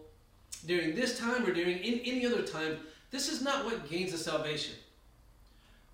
during 0.67 0.95
this 0.95 1.19
time 1.19 1.47
or 1.47 1.53
during 1.53 1.79
any 1.79 2.27
other 2.27 2.43
time, 2.43 2.79
this 3.11 3.31
is 3.31 3.41
not 3.41 3.65
what 3.65 3.89
gains 3.89 4.13
us 4.13 4.25
salvation. 4.27 4.75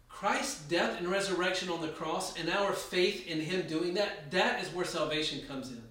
Christ's 0.08 0.62
death 0.62 0.98
and 0.98 1.08
resurrection 1.08 1.68
on 1.68 1.80
the 1.80 1.88
cross 1.88 2.36
and 2.38 2.48
our 2.48 2.72
faith 2.72 3.26
in 3.26 3.40
Him 3.40 3.66
doing 3.68 3.94
that, 3.94 4.30
that 4.30 4.62
is 4.62 4.68
where 4.74 4.84
salvation 4.84 5.46
comes 5.46 5.70
in. 5.70 5.82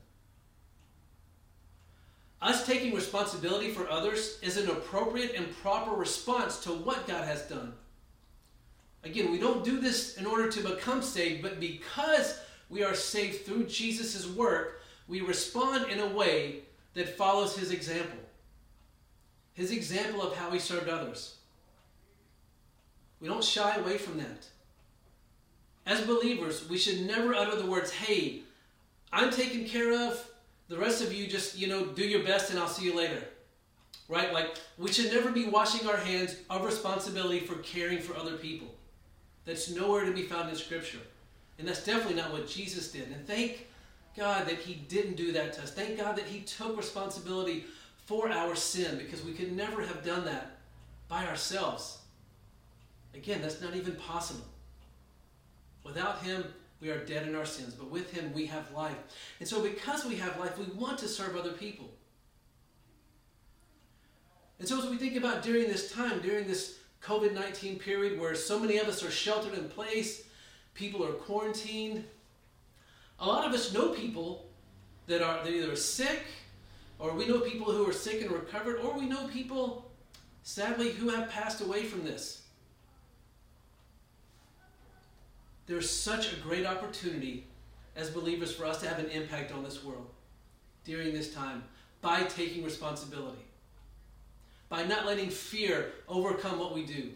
Us 2.44 2.68
taking 2.68 2.94
responsibility 2.94 3.72
for 3.72 3.90
others 3.90 4.38
is 4.42 4.58
an 4.58 4.70
appropriate 4.70 5.34
and 5.34 5.56
proper 5.62 5.92
response 5.92 6.60
to 6.60 6.72
what 6.72 7.08
God 7.08 7.26
has 7.26 7.44
done. 7.44 7.72
Again, 9.06 9.32
we 9.32 9.40
don't 9.40 9.64
do 9.64 9.80
this 9.80 10.18
in 10.18 10.26
order 10.26 10.52
to 10.52 10.62
become 10.62 11.02
saved, 11.02 11.42
but 11.42 11.62
because 11.62 12.38
we 12.70 12.84
are 12.84 12.96
saved 12.96 13.46
through 13.46 13.68
Jesus' 13.68 14.28
work, 14.28 14.82
we 15.08 15.22
respond 15.22 15.90
in 15.90 16.02
a 16.02 16.08
way 16.08 16.64
that 16.96 17.18
follows 17.18 17.56
his 17.56 17.72
example. 17.72 18.20
His 19.54 19.72
example 19.72 20.22
of 20.22 20.36
how 20.36 20.52
he 20.52 20.60
served 20.60 20.90
others. 20.90 21.38
We 23.22 23.30
don't 23.30 23.44
shy 23.44 23.76
away 23.78 23.98
from 23.98 24.18
that. 24.18 24.48
As 25.86 26.02
believers, 26.02 26.68
we 26.68 26.78
should 26.78 27.08
never 27.08 27.34
utter 27.34 27.56
the 27.56 27.66
words, 27.66 27.92
hey, 27.92 28.42
I'm 29.14 29.32
taken 29.32 29.64
care 29.64 29.94
of. 30.10 30.30
The 30.74 30.80
rest 30.80 31.04
of 31.04 31.14
you 31.14 31.28
just, 31.28 31.56
you 31.56 31.68
know, 31.68 31.86
do 31.86 32.04
your 32.04 32.24
best 32.24 32.50
and 32.50 32.58
I'll 32.58 32.68
see 32.68 32.86
you 32.86 32.98
later. 32.98 33.24
Right? 34.10 34.34
Like, 34.34 34.56
we 34.80 34.92
should 34.92 35.14
never 35.14 35.32
be 35.32 35.46
washing 35.46 35.88
our 35.88 35.98
hands 35.98 36.36
of 36.50 36.66
responsibility 36.66 37.42
for 37.42 37.58
caring 37.58 38.00
for 38.00 38.18
other 38.18 38.38
people. 38.38 38.74
That's 39.46 39.70
nowhere 39.70 40.04
to 40.04 40.12
be 40.12 40.24
found 40.24 40.50
in 40.50 40.56
Scripture. 40.56 40.98
And 41.60 41.68
that's 41.68 41.86
definitely 41.86 42.20
not 42.20 42.32
what 42.32 42.48
Jesus 42.48 42.92
did. 42.92 43.10
And 43.10 43.28
thank 43.28 43.68
God 44.18 44.48
that 44.48 44.58
He 44.58 44.74
didn't 44.74 45.16
do 45.16 45.32
that 45.34 45.54
to 45.54 45.62
us. 45.62 45.72
Thank 45.72 45.96
God 45.96 46.16
that 46.16 46.26
He 46.26 46.40
took 46.40 46.76
responsibility 46.76 47.66
for 48.08 48.32
our 48.32 48.56
sin 48.56 48.98
because 48.98 49.24
we 49.24 49.34
could 49.34 49.56
never 49.56 49.84
have 49.84 50.04
done 50.04 50.26
that 50.26 50.58
by 51.08 51.24
ourselves. 51.28 52.00
Again, 53.14 53.44
that's 53.44 53.62
not 53.62 53.76
even 53.76 53.94
possible. 53.94 54.48
Without 55.84 56.24
Him, 56.24 56.46
we 56.84 56.92
are 56.92 57.04
dead 57.06 57.26
in 57.26 57.34
our 57.34 57.46
sins, 57.46 57.74
but 57.74 57.90
with 57.90 58.12
Him, 58.12 58.34
we 58.34 58.46
have 58.48 58.70
life. 58.74 58.98
And 59.40 59.48
so, 59.48 59.64
because 59.64 60.04
we 60.04 60.16
have 60.16 60.38
life, 60.38 60.58
we 60.58 60.66
want 60.76 60.98
to 61.00 61.08
serve 61.08 61.38
other 61.38 61.54
people. 61.54 61.90
And 64.60 64.68
so, 64.68 64.78
as 64.80 64.90
we 64.90 64.98
think 64.98 65.16
about 65.16 65.42
during 65.42 65.70
this 65.70 65.94
time, 65.94 66.20
during 66.20 66.46
this 66.46 66.80
COVID 67.02 67.34
19 67.34 67.80
period 67.80 68.20
where 68.20 68.36
so 68.36 68.60
many 68.60 68.78
of 68.78 68.88
us 68.90 69.02
are 69.02 69.10
sheltered 69.10 69.58
in 69.58 69.70
place, 69.70 70.26
people 70.74 71.06
are 71.06 71.14
quarantined. 71.14 72.04
A 73.20 73.26
lot 73.26 73.48
of 73.48 73.54
us 73.54 73.74
know 73.74 73.90
people 73.90 74.50
that 75.08 75.22
are 75.22 75.42
that 75.42 75.54
either 75.54 75.78
sick, 75.78 76.26
or 77.00 77.14
we 77.14 77.26
know 77.26 77.40
people 77.40 77.72
who 77.72 77.88
are 77.90 77.94
sick 77.94 78.22
and 78.22 78.32
recovered, 78.32 78.82
or 78.82 78.94
we 78.94 79.06
know 79.06 79.26
people, 79.30 79.90
sadly, 80.44 80.92
who 80.92 81.10
have 81.10 81.30
passed 81.30 81.62
away 81.62 81.84
from 81.84 82.04
this. 82.04 82.43
There's 85.66 85.90
such 85.90 86.34
a 86.34 86.36
great 86.38 86.66
opportunity 86.66 87.48
as 87.96 88.10
believers 88.10 88.54
for 88.54 88.66
us 88.66 88.80
to 88.82 88.88
have 88.88 89.00
an 89.00 89.10
impact 89.10 89.52
on 89.52 89.64
this 89.64 89.84
world 89.84 90.10
during 90.84 91.14
this 91.14 91.34
time 91.34 91.64
by 92.02 92.24
taking 92.24 92.64
responsibility 92.64 93.46
by 94.74 94.84
not 94.84 95.06
letting 95.06 95.30
fear 95.30 95.92
overcome 96.10 96.58
what 96.58 96.74
we 96.74 96.84
do. 96.84 97.12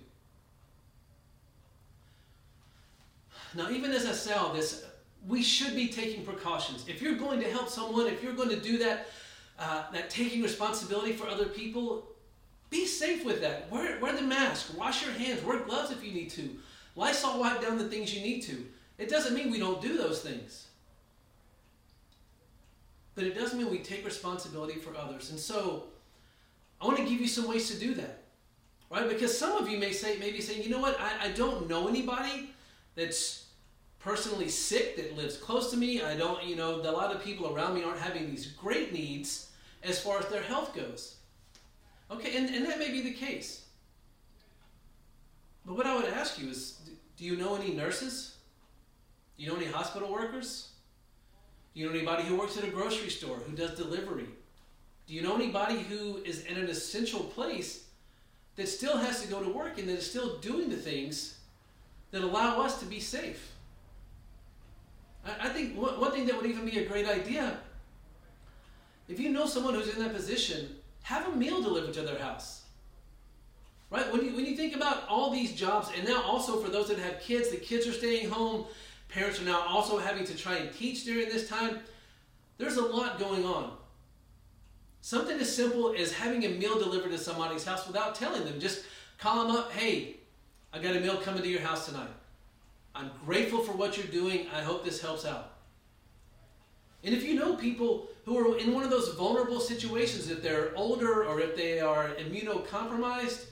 Now, 3.56 3.72
even 3.72 3.90
as 3.94 4.06
I 4.06 4.12
say 4.12 4.34
all 4.34 4.54
this, 4.54 4.86
we 5.28 5.42
should 5.42 5.74
be 5.74 5.88
taking 5.88 6.24
precautions. 6.24 6.86
If 6.88 7.02
you're 7.02 7.16
going 7.16 7.40
to 7.40 7.50
help 7.50 7.68
someone, 7.68 8.06
if 8.06 8.22
you're 8.22 8.36
going 8.36 8.50
to 8.50 8.60
do 8.60 8.78
that, 8.78 9.08
uh, 9.58 9.86
that 9.92 10.12
taking 10.12 10.44
responsibility 10.44 11.14
for 11.14 11.28
other 11.28 11.46
people, 11.46 12.06
be 12.70 12.86
safe 12.86 13.26
with 13.26 13.42
that. 13.42 13.72
Wear, 13.72 14.00
wear 14.00 14.14
the 14.14 14.22
mask, 14.22 14.78
wash 14.78 15.04
your 15.04 15.16
hands, 15.16 15.44
wear 15.44 15.58
gloves 15.58 15.90
if 15.90 16.04
you 16.04 16.12
need 16.12 16.30
to. 16.32 16.52
Lysol 16.98 17.40
wipe 17.40 17.62
down 17.62 17.78
the 17.78 17.88
things 17.88 18.14
you 18.14 18.22
need 18.22 18.42
to. 18.42 18.66
It 18.98 19.08
doesn't 19.08 19.36
mean 19.36 19.52
we 19.52 19.60
don't 19.60 19.82
do 19.82 19.98
those 19.98 20.22
things. 20.22 20.66
But 23.14 23.26
it 23.26 23.36
doesn't 23.36 23.58
mean 23.58 23.70
we 23.70 23.80
take 23.80 24.04
responsibility 24.04 24.80
for 24.80 24.96
others. 24.98 25.30
And 25.30 25.40
so, 25.40 25.84
I 26.82 26.86
want 26.86 26.98
to 26.98 27.06
give 27.06 27.22
you 27.22 27.28
some 27.28 27.48
ways 27.48 27.70
to 27.70 27.80
do 27.80 27.94
that. 27.94 28.24
Right? 28.90 29.08
Because 29.08 29.38
some 29.38 29.58
of 29.58 29.70
you 29.70 29.78
may 29.78 29.92
say, 29.92 30.18
maybe 30.18 30.42
saying, 30.42 30.64
you 30.64 30.70
know 30.70 30.80
what, 30.80 31.00
I, 31.00 31.28
I 31.28 31.32
don't 31.32 31.70
know 31.70 31.88
anybody 31.88 32.50
that's 32.96 33.46
personally 34.00 34.50
sick 34.50 34.96
that 34.98 35.16
lives 35.16 35.38
close 35.38 35.70
to 35.72 35.78
me. 35.78 36.02
I 36.02 36.16
don't, 36.16 36.44
you 36.44 36.56
know, 36.56 36.82
a 36.82 36.92
lot 36.92 37.16
of 37.16 37.24
people 37.24 37.54
around 37.54 37.76
me 37.76 37.84
aren't 37.84 38.00
having 38.00 38.30
these 38.30 38.48
great 38.48 38.92
needs 38.92 39.52
as 39.84 40.00
far 40.00 40.18
as 40.18 40.26
their 40.28 40.42
health 40.42 40.74
goes. 40.74 41.18
Okay, 42.10 42.38
and, 42.38 42.50
and 42.50 42.66
that 42.66 42.80
may 42.80 42.90
be 42.90 43.02
the 43.02 43.14
case. 43.14 43.67
But 45.68 45.76
what 45.76 45.86
I 45.86 45.96
would 45.96 46.06
ask 46.06 46.40
you 46.40 46.50
is 46.50 46.80
do 47.18 47.26
you 47.26 47.36
know 47.36 47.56
any 47.56 47.74
nurses? 47.74 48.38
Do 49.38 49.44
you 49.44 49.50
know 49.52 49.58
any 49.58 49.66
hospital 49.66 50.12
workers? 50.12 50.70
Do 51.74 51.82
you 51.82 51.88
know 51.88 51.94
anybody 51.94 52.24
who 52.24 52.38
works 52.38 52.58
at 52.58 52.64
a 52.64 52.72
grocery 52.72 53.10
store 53.10 53.38
who 53.38 53.56
does 53.56 53.78
delivery? 53.78 54.30
Do 55.06 55.14
you 55.14 55.22
know 55.22 55.36
anybody 55.36 55.80
who 55.80 56.18
is 56.24 56.46
in 56.46 56.58
an 56.58 56.70
essential 56.70 57.20
place 57.20 57.84
that 58.56 58.68
still 58.68 58.98
has 58.98 59.22
to 59.22 59.28
go 59.28 59.44
to 59.44 59.50
work 59.50 59.78
and 59.78 59.88
that 59.90 59.98
is 59.98 60.10
still 60.10 60.38
doing 60.40 60.70
the 60.70 60.78
things 60.78 61.38
that 62.12 62.24
allow 62.24 62.62
us 62.62 62.80
to 62.80 62.86
be 62.86 63.00
safe? 63.00 63.52
I, 65.42 65.50
think 65.50 65.76
one 65.76 66.12
thing 66.14 66.26
that 66.28 66.38
would 66.38 66.46
even 66.46 66.66
be 66.66 66.80
a 66.80 66.88
great 66.88 67.08
idea 67.08 67.60
if 69.10 69.20
you 69.20 69.30
know 69.30 69.46
someone 69.46 69.74
who's 69.74 69.94
in 69.94 70.02
that 70.02 70.14
position, 70.14 70.76
have 71.04 71.28
a 71.28 71.36
meal 71.36 71.62
delivered 71.62 71.94
to 71.94 72.02
their 72.02 72.20
house. 72.20 72.64
Right? 73.90 74.12
When 74.12 74.26
you, 74.26 74.36
when 74.36 74.46
you 74.46 74.56
think 74.56 74.76
about 74.76 75.08
all 75.08 75.32
these 75.32 75.54
jobs, 75.54 75.90
and 75.96 76.08
now 76.08 76.22
also 76.24 76.60
for 76.60 76.70
those 76.70 76.90
that 76.90 77.00
have 77.00 77.22
kids, 77.22 77.50
the 77.50 77.58
kids 77.58 77.88
are 77.88 77.94
staying 77.94 78.30
home, 78.30 78.66
parents 79.08 79.40
are 79.40 79.46
now 79.46 79.62
also 79.68 79.98
having 79.98 80.26
to 80.26 80.36
try 80.36 80.56
and 80.56 80.74
teach 80.74 81.06
during 81.06 81.30
this 81.30 81.48
time. 81.48 81.80
There's 82.58 82.76
a 82.76 82.86
lot 82.86 83.20
going 83.20 83.46
on. 83.46 83.78
Something 85.02 85.40
as 85.40 85.56
simple 85.56 85.96
as 85.98 86.12
having 86.12 86.44
a 86.44 86.50
meal 86.50 86.78
delivered 86.78 87.12
to 87.12 87.18
somebody's 87.18 87.64
house 87.64 87.88
without 87.88 88.16
telling 88.16 88.44
them. 88.44 88.60
Just 88.60 88.84
call 89.20 89.48
them 89.48 89.56
up, 89.56 89.72
hey, 89.72 90.18
I 90.74 90.80
got 90.80 90.96
a 90.96 91.00
meal 91.00 91.18
coming 91.18 91.44
to 91.44 91.48
your 91.48 91.62
house 91.62 91.86
tonight. 91.86 92.10
I'm 92.94 93.12
grateful 93.26 93.60
for 93.60 93.72
what 93.72 93.96
you're 93.96 94.08
doing. 94.08 94.48
I 94.54 94.62
hope 94.62 94.84
this 94.84 95.00
helps 95.00 95.24
out. 95.24 95.54
And 97.04 97.16
if 97.16 97.24
you 97.24 97.36
know 97.36 97.56
people 97.56 98.10
who 98.26 98.38
are 98.38 98.58
in 98.58 98.74
one 98.74 98.84
of 98.84 98.90
those 98.90 99.14
vulnerable 99.14 99.62
situations, 99.62 100.30
if 100.30 100.42
they're 100.42 100.76
older 100.76 101.24
or 101.24 101.40
if 101.40 101.56
they 101.56 101.80
are 101.80 102.10
immunocompromised, 102.16 103.46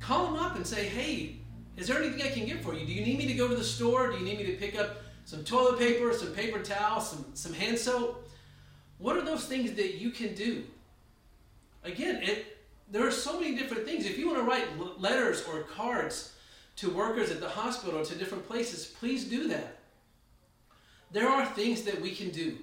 call 0.00 0.26
them 0.26 0.36
up 0.36 0.56
and 0.56 0.66
say, 0.66 0.86
hey, 0.86 1.36
is 1.76 1.86
there 1.86 1.98
anything 1.98 2.22
I 2.22 2.30
can 2.30 2.44
get 2.46 2.62
for 2.62 2.74
you? 2.74 2.84
Do 2.84 2.92
you 2.92 3.04
need 3.04 3.18
me 3.18 3.26
to 3.26 3.34
go 3.34 3.48
to 3.48 3.54
the 3.54 3.64
store? 3.64 4.10
Do 4.10 4.18
you 4.18 4.24
need 4.24 4.38
me 4.38 4.46
to 4.46 4.56
pick 4.56 4.78
up 4.78 4.96
some 5.24 5.44
toilet 5.44 5.78
paper, 5.78 6.12
some 6.12 6.32
paper 6.32 6.60
towel, 6.60 7.00
some, 7.00 7.24
some 7.34 7.52
hand 7.52 7.78
soap? 7.78 8.28
What 8.98 9.16
are 9.16 9.22
those 9.22 9.46
things 9.46 9.72
that 9.74 9.94
you 9.94 10.10
can 10.10 10.34
do? 10.34 10.64
Again, 11.84 12.20
it, 12.22 12.58
there 12.90 13.06
are 13.06 13.12
so 13.12 13.38
many 13.38 13.54
different 13.54 13.84
things. 13.84 14.06
If 14.06 14.18
you 14.18 14.26
want 14.26 14.38
to 14.38 14.44
write 14.44 15.00
letters 15.00 15.44
or 15.46 15.62
cards 15.62 16.34
to 16.76 16.90
workers 16.90 17.30
at 17.30 17.40
the 17.40 17.48
hospital 17.48 18.00
or 18.00 18.04
to 18.04 18.14
different 18.16 18.46
places, 18.46 18.86
please 18.86 19.24
do 19.24 19.48
that. 19.48 19.78
There 21.12 21.28
are 21.28 21.46
things 21.46 21.82
that 21.82 22.00
we 22.00 22.14
can 22.14 22.30
do 22.30 22.58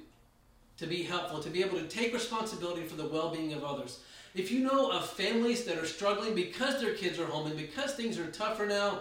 to 0.77 0.87
be 0.87 1.03
helpful, 1.03 1.39
to 1.39 1.49
be 1.49 1.63
able 1.63 1.79
to 1.79 1.87
take 1.87 2.13
responsibility 2.13 2.83
for 2.83 2.95
the 2.95 3.07
well 3.07 3.29
being 3.29 3.53
of 3.53 3.63
others. 3.63 4.01
If 4.35 4.51
you 4.51 4.59
know 4.59 4.91
of 4.91 5.09
families 5.09 5.63
that 5.63 5.77
are 5.77 5.85
struggling 5.85 6.35
because 6.35 6.81
their 6.81 6.93
kids 6.93 7.17
are 7.19 7.25
home 7.25 7.47
and 7.47 7.55
because 7.55 7.93
things 7.93 8.19
are 8.19 8.27
tougher 8.27 8.65
now, 8.65 8.99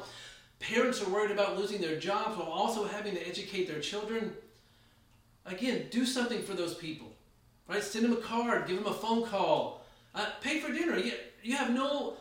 parents 0.61 1.03
are 1.03 1.11
worried 1.11 1.33
about 1.33 1.59
losing 1.59 1.81
their 1.81 1.99
jobs 1.99 2.38
while 2.38 2.47
also 2.47 2.85
having 2.85 3.14
to 3.14 3.29
educate 3.29 3.66
their 3.66 3.81
children, 3.81 4.33
again, 5.44 5.87
do 5.90 6.07
something 6.07 6.40
for 6.42 6.55
those 6.55 6.75
people. 6.75 7.09
Right? 7.66 7.83
Send 7.83 8.05
them 8.05 8.12
a 8.12 8.16
card, 8.16 8.68
give 8.68 8.77
them 8.77 8.87
a 8.87 8.94
phone 8.94 9.27
call, 9.27 9.85
uh, 10.14 10.27
pay 10.40 10.61
for 10.61 10.73
dinner. 10.73 10.97
You, 10.97 11.12
you 11.42 11.57
have 11.57 11.75
no 11.75 12.14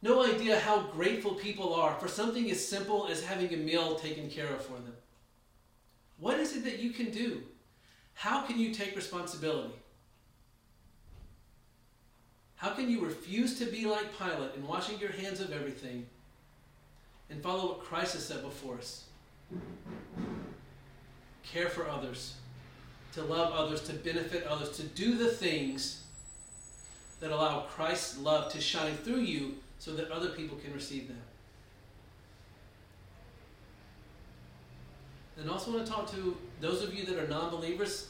no 0.00 0.24
idea 0.24 0.60
how 0.60 0.82
grateful 0.82 1.34
people 1.34 1.74
are 1.74 1.98
for 1.98 2.06
something 2.06 2.48
as 2.52 2.64
simple 2.64 3.08
as 3.08 3.24
having 3.24 3.52
a 3.52 3.56
meal 3.56 3.96
taken 3.96 4.30
care 4.30 4.46
of 4.46 4.64
for 4.64 4.74
them. 4.74 4.94
What 6.20 6.38
is 6.38 6.56
it 6.56 6.62
that 6.64 6.78
you 6.78 6.90
can 6.90 7.10
do? 7.10 7.42
How 8.14 8.42
can 8.42 8.60
you 8.60 8.72
take 8.72 8.94
responsibility? 8.94 9.74
How 12.58 12.70
can 12.70 12.90
you 12.90 13.04
refuse 13.04 13.58
to 13.60 13.66
be 13.66 13.86
like 13.86 14.18
Pilate 14.18 14.56
in 14.56 14.66
washing 14.66 14.98
your 14.98 15.12
hands 15.12 15.40
of 15.40 15.52
everything 15.52 16.06
and 17.30 17.40
follow 17.40 17.68
what 17.68 17.84
Christ 17.84 18.14
has 18.14 18.26
set 18.26 18.42
before 18.42 18.78
us? 18.78 19.04
Care 21.52 21.68
for 21.68 21.88
others, 21.88 22.34
to 23.14 23.22
love 23.22 23.52
others, 23.52 23.82
to 23.82 23.92
benefit 23.92 24.44
others, 24.44 24.76
to 24.76 24.82
do 24.82 25.16
the 25.16 25.28
things 25.28 26.02
that 27.20 27.30
allow 27.30 27.60
Christ's 27.60 28.18
love 28.18 28.52
to 28.52 28.60
shine 28.60 28.94
through 28.96 29.20
you 29.20 29.54
so 29.78 29.94
that 29.94 30.10
other 30.10 30.30
people 30.30 30.58
can 30.58 30.74
receive 30.74 31.06
that. 31.08 31.14
And 35.40 35.48
also 35.48 35.72
want 35.72 35.86
to 35.86 35.92
talk 35.92 36.10
to 36.10 36.36
those 36.60 36.82
of 36.82 36.92
you 36.92 37.04
that 37.06 37.16
are 37.16 37.28
non-believers. 37.28 38.08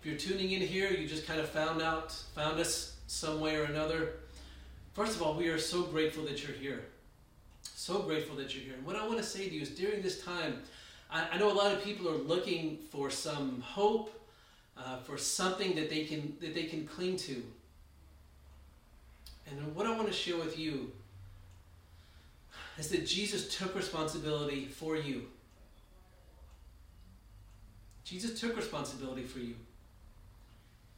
If 0.00 0.06
you're 0.06 0.18
tuning 0.18 0.50
in 0.50 0.60
here, 0.60 0.90
you 0.90 1.06
just 1.06 1.28
kind 1.28 1.38
of 1.38 1.48
found 1.48 1.80
out, 1.80 2.10
found 2.34 2.58
us 2.58 2.93
some 3.06 3.40
way 3.40 3.56
or 3.56 3.64
another. 3.64 4.14
First 4.94 5.16
of 5.16 5.22
all, 5.22 5.34
we 5.34 5.48
are 5.48 5.58
so 5.58 5.82
grateful 5.82 6.24
that 6.24 6.42
you're 6.42 6.56
here. 6.56 6.84
So 7.62 8.02
grateful 8.02 8.36
that 8.36 8.54
you're 8.54 8.64
here. 8.64 8.74
And 8.74 8.86
what 8.86 8.96
I 8.96 9.06
want 9.06 9.18
to 9.18 9.24
say 9.24 9.48
to 9.48 9.54
you 9.54 9.62
is 9.62 9.70
during 9.70 10.02
this 10.02 10.22
time, 10.24 10.62
I, 11.10 11.26
I 11.32 11.38
know 11.38 11.50
a 11.50 11.54
lot 11.54 11.72
of 11.72 11.82
people 11.82 12.08
are 12.08 12.16
looking 12.16 12.78
for 12.90 13.10
some 13.10 13.60
hope, 13.60 14.10
uh, 14.76 14.98
for 14.98 15.18
something 15.18 15.74
that 15.74 15.90
they 15.90 16.04
can 16.04 16.36
that 16.40 16.54
they 16.54 16.64
can 16.64 16.86
cling 16.86 17.16
to. 17.18 17.42
And 19.50 19.74
what 19.74 19.86
I 19.86 19.96
want 19.96 20.06
to 20.06 20.12
share 20.12 20.36
with 20.36 20.58
you 20.58 20.92
is 22.78 22.88
that 22.88 23.06
Jesus 23.06 23.56
took 23.56 23.74
responsibility 23.74 24.66
for 24.66 24.96
you. 24.96 25.26
Jesus 28.04 28.38
took 28.38 28.56
responsibility 28.56 29.22
for 29.22 29.38
you. 29.38 29.54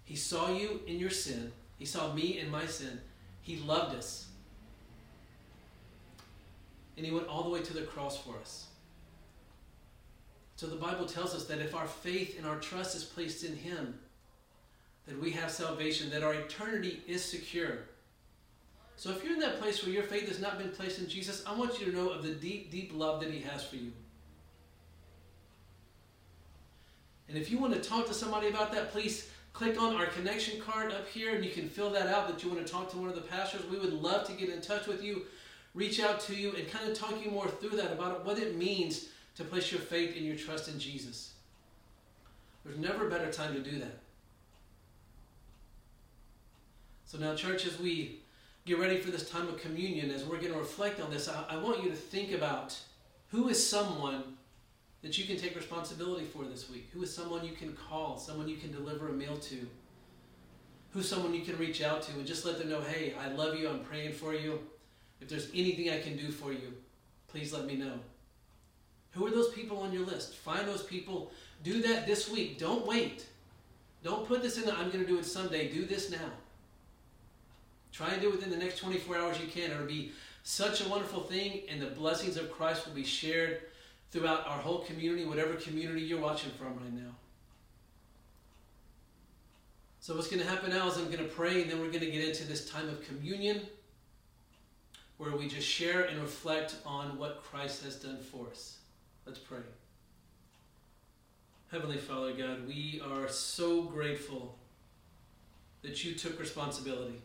He 0.05 0.17
saw 0.17 0.51
you 0.51 0.81
in 0.87 0.99
your 0.99 1.11
sin. 1.11 1.53
He 1.79 1.85
saw 1.85 2.13
me 2.13 2.39
in 2.39 2.51
my 2.51 2.67
sin. 2.67 3.01
He 3.43 3.57
loved 3.57 3.97
us. 3.97 4.27
And 6.97 7.05
he 7.05 7.13
went 7.13 7.29
all 7.29 7.43
the 7.43 7.51
way 7.51 7.61
to 7.61 7.75
the 7.75 7.83
cross 7.83 8.17
for 8.19 8.37
us. 8.41 8.67
So 10.57 10.67
the 10.67 10.77
Bible 10.77 11.05
tells 11.05 11.35
us 11.35 11.45
that 11.47 11.59
if 11.59 11.75
our 11.75 11.87
faith 11.87 12.39
and 12.39 12.47
our 12.47 12.59
trust 12.59 12.97
is 12.97 13.05
placed 13.05 13.45
in 13.45 13.55
him, 13.55 13.99
that 15.07 15.21
we 15.21 15.31
have 15.33 15.51
salvation, 15.51 16.11
that 16.11 16.25
our 16.25 16.35
eternity 16.35 17.03
is 17.07 17.23
secure. 17.23 17.81
So 18.97 19.11
if 19.11 19.23
you're 19.23 19.35
in 19.35 19.41
that 19.41 19.61
place 19.61 19.85
where 19.85 19.93
your 19.93 20.03
faith 20.03 20.27
has 20.29 20.41
not 20.41 20.59
been 20.59 20.71
placed 20.71 20.99
in 20.99 21.09
Jesus, 21.09 21.45
I 21.47 21.55
want 21.55 21.79
you 21.79 21.87
to 21.87 21.93
know 21.93 22.09
of 22.09 22.23
the 22.23 22.33
deep, 22.33 22.71
deep 22.71 22.93
love 22.95 23.21
that 23.21 23.31
he 23.31 23.41
has 23.41 23.63
for 23.63 23.77
you. 23.77 23.93
And 27.29 27.37
if 27.37 27.51
you 27.51 27.59
want 27.59 27.75
to 27.75 27.81
talk 27.81 28.07
to 28.07 28.15
somebody 28.15 28.49
about 28.49 28.73
that, 28.73 28.93
please 28.93 29.29
click 29.57 29.81
on 29.81 29.97
our 29.97 30.05
connection 30.05 30.61
card 30.61 30.93
up 30.93 31.09
here 31.09 31.35
and 31.35 31.43
you 31.43 31.51
can 31.51 31.67
fill 31.67 31.89
that 31.89 32.09
out 32.09 32.29
that 32.29 32.43
you 32.45 32.51
want 32.51 32.65
to 32.65 32.71
talk 32.71 32.91
to 32.91 32.99
one 32.99 33.09
of 33.09 33.15
the 33.15 33.23
pastors. 33.23 33.65
We 33.71 33.79
would 33.79 33.95
love 33.95 34.27
to 34.27 34.35
get 34.35 34.51
in 34.51 34.61
touch 34.61 34.87
with 34.87 35.03
you, 35.03 35.23
reach 35.73 35.99
out 35.99 36.21
to 36.21 36.35
you, 36.35 36.55
and 36.55 36.71
kind 36.71 36.87
of 36.87 36.95
talk 36.95 37.25
you 37.25 37.31
more 37.31 37.49
through 37.49 37.79
that 37.79 37.91
about 37.91 38.23
what 38.27 38.39
it 38.39 38.59
means 38.59 39.09
to 39.37 39.45
place 39.45 39.73
your 39.73 39.81
faith 39.81 40.15
and 40.15 40.27
your 40.27 40.37
trust 40.37 40.69
in 40.69 40.79
Jesus. 40.79 41.33
There's 42.67 42.77
never 42.77 43.07
a 43.07 43.11
better 43.11 43.33
time 43.33 43.55
to 43.55 43.61
do 43.61 43.79
that. 43.79 43.99
So 47.07 47.17
now, 47.17 47.35
church, 47.35 47.65
as 47.65 47.81
we 47.81 48.19
get 48.67 48.79
ready 48.79 48.99
for 48.99 49.11
this 49.11 49.31
time 49.31 49.49
of 49.49 49.59
communion, 49.59 50.11
as 50.11 50.23
we're 50.25 50.37
going 50.37 50.53
to 50.53 50.59
reflect 50.59 51.01
on 51.01 51.11
this, 51.11 51.31
I, 51.31 51.45
I 51.49 51.57
want 51.57 51.83
you 51.83 51.89
to 51.89 51.97
think 51.97 52.33
about 52.33 52.79
who 53.29 53.49
is 53.49 53.67
someone 53.67 54.36
that 55.07 55.17
you 55.17 55.25
can 55.25 55.37
take 55.37 55.55
responsibility 55.55 56.25
for 56.25 56.43
this 56.43 56.69
week? 56.69 56.89
Who 56.93 57.01
is 57.05 57.15
someone 57.15 57.45
you 57.45 57.53
can 57.53 57.75
call, 57.75 58.19
someone 58.19 58.49
you 58.49 58.57
can 58.57 58.73
deliver 58.73 59.09
a 59.09 59.13
meal 59.13 59.37
to? 59.37 59.65
Who's 60.91 61.09
someone 61.09 61.33
you 61.33 61.43
can 61.43 61.57
reach 61.59 61.81
out 61.81 62.03
to 62.03 62.13
and 62.15 62.27
just 62.27 62.45
let 62.45 62.59
them 62.59 62.69
know, 62.69 62.81
hey, 62.81 63.15
I 63.23 63.29
love 63.29 63.57
you, 63.57 63.69
I'm 63.69 63.85
praying 63.85 64.15
for 64.15 64.35
you. 64.35 64.59
If 65.21 65.29
there's 65.29 65.49
anything 65.55 65.91
I 65.91 66.01
can 66.01 66.17
do 66.17 66.33
for 66.33 66.53
you, 66.53 66.75
please 67.29 67.53
let 67.53 67.67
me 67.67 67.77
know. 67.77 68.01
Who 69.13 69.25
are 69.29 69.31
those 69.31 69.53
people 69.53 69.79
on 69.79 69.93
your 69.93 70.05
list? 70.05 70.35
Find 70.35 70.67
those 70.67 70.83
people. 70.83 71.31
Do 71.63 71.81
that 71.83 72.09
this 72.09 72.29
week. 72.29 72.59
Don't 72.59 72.85
wait. 72.85 73.27
Don't 74.03 74.27
put 74.27 74.43
this 74.43 74.59
in 74.59 74.65
the 74.65 74.73
I'm 74.73 74.91
going 74.91 75.05
to 75.05 75.07
do 75.07 75.21
it 75.21 75.25
someday. 75.25 75.73
Do 75.73 75.85
this 75.85 76.11
now. 76.11 76.33
Try 77.93 78.09
and 78.09 78.21
do 78.21 78.29
it 78.29 78.35
within 78.35 78.51
the 78.51 78.57
next 78.57 78.79
24 78.79 79.17
hours 79.17 79.41
you 79.41 79.47
can. 79.47 79.71
It'll 79.71 79.87
be 79.87 80.11
such 80.43 80.85
a 80.85 80.89
wonderful 80.89 81.21
thing, 81.21 81.63
and 81.69 81.81
the 81.81 81.87
blessings 81.87 82.37
of 82.37 82.51
Christ 82.51 82.87
will 82.87 82.95
be 82.95 83.05
shared 83.05 83.61
throughout 84.11 84.47
our 84.47 84.59
whole 84.59 84.81
community, 84.81 85.25
whatever 85.25 85.55
community 85.55 86.01
you're 86.01 86.21
watching 86.21 86.51
from 86.53 86.77
right 86.77 86.93
now. 86.93 87.15
So, 90.01 90.15
what's 90.15 90.29
going 90.29 90.43
to 90.43 90.49
happen 90.49 90.71
now 90.71 90.87
is 90.89 90.97
I'm 90.97 91.07
going 91.07 91.19
to 91.19 91.25
pray, 91.25 91.63
and 91.63 91.71
then 91.71 91.81
we're 91.81 91.89
going 91.89 92.01
to 92.01 92.11
get 92.11 92.25
into 92.25 92.45
this 92.45 92.71
time 92.71 92.89
of 92.89 93.05
communion 93.07 93.63
where 95.17 95.33
we 95.33 95.49
just 95.49 95.67
share 95.67 96.03
and 96.05 96.21
reflect 96.21 96.77
on 96.85 97.19
what 97.19 97.43
Christ 97.43 97.83
has 97.85 97.97
done 97.97 98.19
for 98.19 98.47
us. 98.49 98.79
Let's 99.27 99.39
pray. 99.39 99.59
Heavenly 101.73 101.97
Father 101.97 102.33
God, 102.33 102.69
we 102.69 103.03
are 103.05 103.29
so 103.29 103.83
grateful 103.83 104.57
that 105.83 106.05
you 106.05 106.15
took 106.15 106.39
responsibility. 106.39 107.21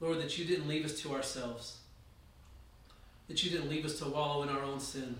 Lord, 0.00 0.18
that 0.18 0.38
you 0.38 0.44
didn't 0.44 0.66
leave 0.66 0.84
us 0.84 1.00
to 1.02 1.14
ourselves 1.14 1.78
that 3.28 3.44
you 3.44 3.50
didn't 3.50 3.68
leave 3.68 3.84
us 3.84 3.98
to 3.98 4.06
wallow 4.06 4.42
in 4.42 4.48
our 4.48 4.62
own 4.62 4.80
sin, 4.80 5.16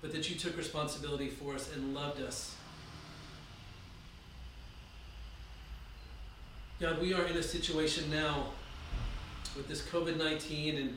but 0.00 0.12
that 0.12 0.30
you 0.30 0.36
took 0.36 0.56
responsibility 0.56 1.28
for 1.28 1.54
us 1.54 1.72
and 1.74 1.94
loved 1.94 2.20
us. 2.20 2.54
God, 6.80 7.02
we 7.02 7.12
are 7.12 7.24
in 7.24 7.36
a 7.36 7.42
situation 7.42 8.08
now 8.08 8.46
with 9.56 9.66
this 9.66 9.82
COVID 9.82 10.16
19 10.16 10.76
and 10.76 10.96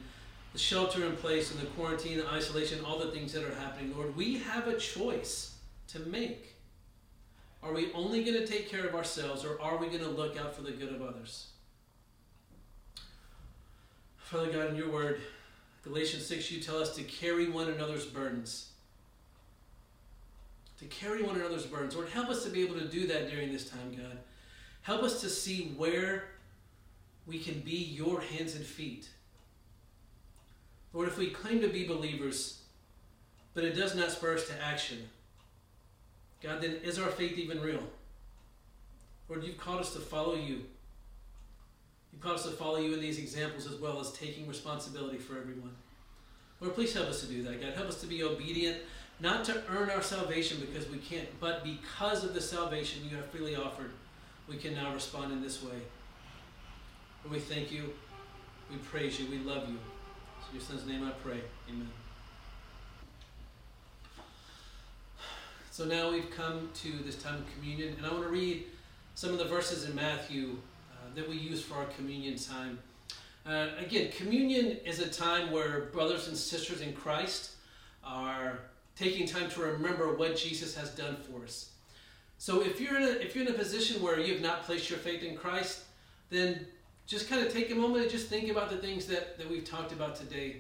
the 0.54 0.60
shelter 0.60 1.06
in 1.06 1.16
place 1.16 1.52
and 1.52 1.60
the 1.60 1.66
quarantine, 1.68 2.18
the 2.18 2.28
isolation, 2.28 2.84
all 2.86 3.00
the 3.00 3.10
things 3.12 3.34
that 3.34 3.44
are 3.44 3.56
happening. 3.56 3.96
Lord, 3.96 4.16
we 4.16 4.38
have 4.38 4.68
a 4.68 4.78
choice 4.78 5.56
to 5.88 6.00
make. 6.00 6.56
Are 7.64 7.74
we 7.74 7.92
only 7.94 8.24
going 8.24 8.38
to 8.38 8.46
take 8.46 8.70
care 8.70 8.86
of 8.86 8.94
ourselves 8.94 9.46
or 9.46 9.62
are 9.62 9.78
we 9.78 9.88
going 9.88 10.00
to 10.00 10.10
look 10.10 10.38
out 10.38 10.56
for 10.56 10.62
the 10.62 10.72
good 10.72 10.94
of 10.94 11.02
others? 11.02 11.48
Father 14.18 14.52
God, 14.52 14.70
in 14.70 14.76
your 14.76 14.90
word, 14.90 15.22
Galatians 15.84 16.26
6, 16.26 16.52
you 16.52 16.62
tell 16.62 16.78
us 16.78 16.96
to 16.96 17.04
carry 17.04 17.50
one 17.50 17.70
another's 17.70 18.06
burdens. 18.06 18.70
To 20.80 20.86
carry 20.86 21.24
one 21.24 21.36
another's 21.36 21.66
burdens. 21.66 21.96
Lord, 21.96 22.10
help 22.10 22.30
us 22.30 22.44
to 22.44 22.50
be 22.50 22.62
able 22.62 22.76
to 22.76 22.88
do 22.88 23.08
that 23.08 23.30
during 23.30 23.52
this 23.52 23.70
time, 23.70 23.96
God. 23.96 24.18
Help 24.84 25.04
us 25.04 25.22
to 25.22 25.30
see 25.30 25.74
where 25.78 26.26
we 27.28 27.40
can 27.40 27.60
be 27.60 27.76
your 27.76 28.22
hands 28.22 28.56
and 28.56 28.66
feet. 28.66 29.10
Lord, 30.94 31.08
if 31.08 31.18
we 31.18 31.30
claim 31.30 31.62
to 31.62 31.68
be 31.68 31.88
believers, 31.88 32.62
but 33.54 33.64
it 33.64 33.76
does 33.76 33.96
not 33.96 34.12
spur 34.12 34.36
us 34.36 34.48
to 34.48 34.62
action, 34.62 35.10
God, 36.44 36.62
then 36.62 36.78
is 36.84 37.00
our 37.00 37.10
faith 37.10 37.38
even 37.38 37.62
real? 37.62 37.84
Lord, 39.30 39.44
you've 39.44 39.58
called 39.58 39.80
us 39.80 39.94
to 39.94 40.00
follow 40.00 40.36
you. 40.36 40.66
You've 42.12 42.22
called 42.22 42.36
us 42.36 42.44
to 42.44 42.52
follow 42.52 42.78
you 42.78 42.94
in 42.94 43.02
these 43.02 43.20
examples 43.20 43.66
as 43.66 43.76
well 43.76 44.00
as 44.00 44.12
taking 44.12 44.48
responsibility 44.48 45.18
for 45.18 45.38
everyone. 45.38 45.76
Lord, 46.60 46.76
please 46.76 46.94
help 46.94 47.08
us 47.08 47.22
to 47.22 47.28
do 47.28 47.42
that, 47.44 47.62
God. 47.62 47.74
Help 47.74 47.88
us 47.88 48.00
to 48.02 48.08
be 48.08 48.24
obedient, 48.24 48.78
not 49.20 49.44
to 49.46 49.64
earn 49.70 49.90
our 49.90 50.02
salvation 50.02 50.60
because 50.60 50.90
we 50.90 50.98
can't, 50.98 51.28
but 51.40 51.64
because 51.64 52.24
of 52.24 52.34
the 52.34 52.42
salvation 52.42 53.02
you 53.10 53.16
have 53.16 53.26
freely 53.26 53.56
offered, 53.56 53.92
we 54.48 54.58
can 54.58 54.74
now 54.76 54.94
respond 54.94 55.32
in 55.32 55.42
this 55.42 55.64
way. 55.64 55.78
Lord, 57.24 57.36
we 57.36 57.40
thank 57.40 57.72
you. 57.72 57.94
We 58.70 58.78
praise 58.78 59.20
you. 59.20 59.28
We 59.30 59.40
love 59.40 59.68
you. 59.68 59.78
In 60.50 60.56
your 60.56 60.62
son's 60.62 60.86
name 60.86 61.04
I 61.04 61.12
pray. 61.12 61.40
Amen. 61.70 61.90
So 65.72 65.86
now 65.86 66.12
we've 66.12 66.30
come 66.30 66.70
to 66.76 66.92
this 67.06 67.16
time 67.16 67.36
of 67.36 67.54
communion, 67.54 67.96
and 67.98 68.06
I 68.06 68.12
want 68.12 68.24
to 68.24 68.30
read 68.30 68.66
some 69.16 69.32
of 69.32 69.38
the 69.38 69.46
verses 69.46 69.90
in 69.90 69.96
Matthew 69.96 70.58
that 71.16 71.30
we 71.30 71.36
use 71.36 71.62
for 71.62 71.76
our 71.76 71.86
communion 71.86 72.38
time. 72.38 72.80
Uh, 73.46 73.68
again, 73.80 74.12
communion 74.12 74.78
is 74.86 75.00
a 75.00 75.08
time 75.08 75.52
where 75.52 75.86
brothers 75.94 76.28
and 76.28 76.38
sisters 76.38 76.82
in 76.82 76.94
Christ 76.94 77.52
are 78.04 78.60
taking 78.96 79.28
time 79.28 79.50
to 79.52 79.62
remember 79.62 80.16
what 80.16 80.36
Jesus 80.36 80.76
has 80.76 80.92
done 80.92 81.16
for 81.16 81.44
us. 81.44 81.72
So 82.38 82.62
if 82.62 82.80
you're 82.80 82.98
in 82.98 83.04
a, 83.04 83.12
if 83.12 83.36
you're 83.36 83.46
in 83.46 83.52
a 83.52 83.58
position 83.58 84.02
where 84.02 84.20
you 84.20 84.34
have 84.34 84.42
not 84.42 84.64
placed 84.64 84.90
your 84.90 85.00
faith 85.00 85.24
in 85.24 85.36
Christ, 85.36 85.82
then 86.30 86.66
just 87.08 87.30
kind 87.30 87.46
of 87.46 87.52
take 87.52 87.72
a 87.72 87.76
moment 87.76 88.04
and 88.04 88.12
just 88.12 88.28
think 88.28 88.50
about 88.50 88.70
the 88.70 88.78
things 88.78 89.06
that, 89.08 89.38
that 89.38 89.50
we've 89.50 89.66
talked 89.66 89.92
about 89.92 90.16
today. 90.16 90.58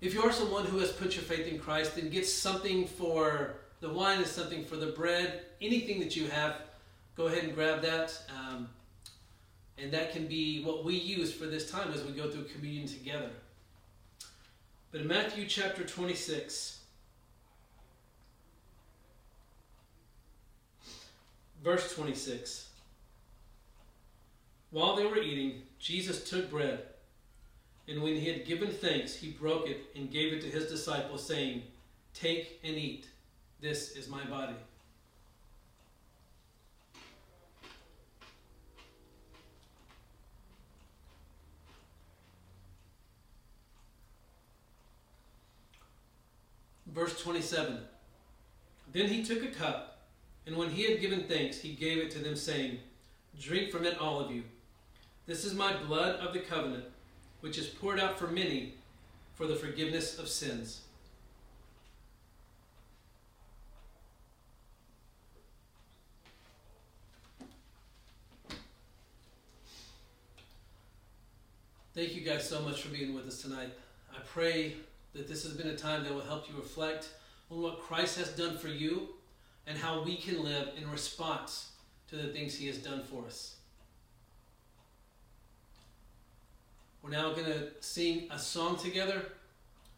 If 0.00 0.14
you 0.14 0.22
are 0.22 0.32
someone 0.32 0.66
who 0.66 0.78
has 0.78 0.92
put 0.92 1.14
your 1.14 1.24
faith 1.24 1.46
in 1.46 1.58
Christ, 1.58 1.96
then 1.96 2.10
get 2.10 2.26
something 2.26 2.86
for 2.86 3.56
the 3.80 3.88
wine 3.88 4.18
and 4.18 4.26
something 4.26 4.64
for 4.64 4.76
the 4.76 4.88
bread. 4.88 5.42
Anything 5.60 6.00
that 6.00 6.16
you 6.16 6.28
have, 6.28 6.56
go 7.16 7.26
ahead 7.26 7.44
and 7.44 7.54
grab 7.54 7.82
that. 7.82 8.18
Um, 8.28 8.68
And 9.78 9.92
that 9.92 10.12
can 10.12 10.26
be 10.26 10.62
what 10.62 10.84
we 10.84 10.94
use 10.94 11.32
for 11.32 11.46
this 11.46 11.70
time 11.70 11.92
as 11.92 12.04
we 12.04 12.12
go 12.12 12.30
through 12.30 12.44
communion 12.44 12.86
together. 12.86 13.30
But 14.92 15.00
in 15.00 15.08
Matthew 15.08 15.46
chapter 15.46 15.84
26, 15.84 16.78
verse 21.64 21.94
26, 21.94 22.68
while 24.70 24.94
they 24.94 25.04
were 25.04 25.18
eating, 25.18 25.62
Jesus 25.78 26.28
took 26.28 26.50
bread, 26.50 26.80
and 27.88 28.02
when 28.02 28.14
he 28.14 28.28
had 28.28 28.46
given 28.46 28.70
thanks, 28.70 29.14
he 29.16 29.30
broke 29.30 29.68
it 29.68 29.84
and 29.96 30.10
gave 30.10 30.32
it 30.32 30.40
to 30.42 30.48
his 30.48 30.70
disciples, 30.70 31.26
saying, 31.26 31.62
Take 32.14 32.60
and 32.62 32.76
eat. 32.76 33.06
This 33.60 33.96
is 33.96 34.08
my 34.08 34.24
body. 34.24 34.54
Verse 46.94 47.20
27 47.20 47.78
Then 48.92 49.08
he 49.08 49.24
took 49.24 49.42
a 49.42 49.48
cup, 49.48 49.98
and 50.46 50.56
when 50.56 50.70
he 50.70 50.84
had 50.84 51.00
given 51.00 51.24
thanks, 51.24 51.58
he 51.58 51.72
gave 51.72 51.98
it 51.98 52.12
to 52.12 52.20
them, 52.20 52.36
saying, 52.36 52.78
Drink 53.40 53.72
from 53.72 53.84
it, 53.84 53.98
all 53.98 54.20
of 54.20 54.30
you. 54.30 54.44
This 55.26 55.44
is 55.44 55.54
my 55.54 55.74
blood 55.76 56.20
of 56.20 56.32
the 56.32 56.38
covenant, 56.38 56.84
which 57.40 57.58
is 57.58 57.66
poured 57.66 57.98
out 57.98 58.16
for 58.16 58.28
many 58.28 58.74
for 59.34 59.46
the 59.46 59.56
forgiveness 59.56 60.18
of 60.20 60.28
sins. 60.28 60.82
Thank 71.92 72.14
you 72.14 72.22
guys 72.22 72.48
so 72.48 72.60
much 72.60 72.82
for 72.82 72.88
being 72.88 73.14
with 73.14 73.26
us 73.26 73.42
tonight. 73.42 73.70
I 74.12 74.18
pray 74.26 74.74
that 75.14 75.28
this 75.28 75.44
has 75.44 75.52
been 75.52 75.68
a 75.68 75.76
time 75.76 76.04
that 76.04 76.12
will 76.12 76.20
help 76.20 76.48
you 76.48 76.56
reflect 76.56 77.08
on 77.50 77.62
what 77.62 77.80
Christ 77.80 78.18
has 78.18 78.30
done 78.30 78.58
for 78.58 78.68
you 78.68 79.08
and 79.66 79.78
how 79.78 80.02
we 80.02 80.16
can 80.16 80.42
live 80.42 80.70
in 80.76 80.90
response 80.90 81.70
to 82.08 82.16
the 82.16 82.28
things 82.28 82.54
he 82.54 82.66
has 82.66 82.78
done 82.78 83.02
for 83.04 83.24
us. 83.24 83.56
We're 87.02 87.10
now 87.10 87.32
going 87.32 87.46
to 87.46 87.68
sing 87.80 88.28
a 88.30 88.38
song 88.38 88.76
together, 88.76 89.22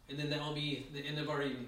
and 0.09 0.19
then 0.19 0.29
that 0.29 0.41
will 0.41 0.53
be 0.53 0.87
the 0.93 0.99
end 0.99 1.17
of 1.19 1.29
our 1.29 1.41
evening. 1.41 1.67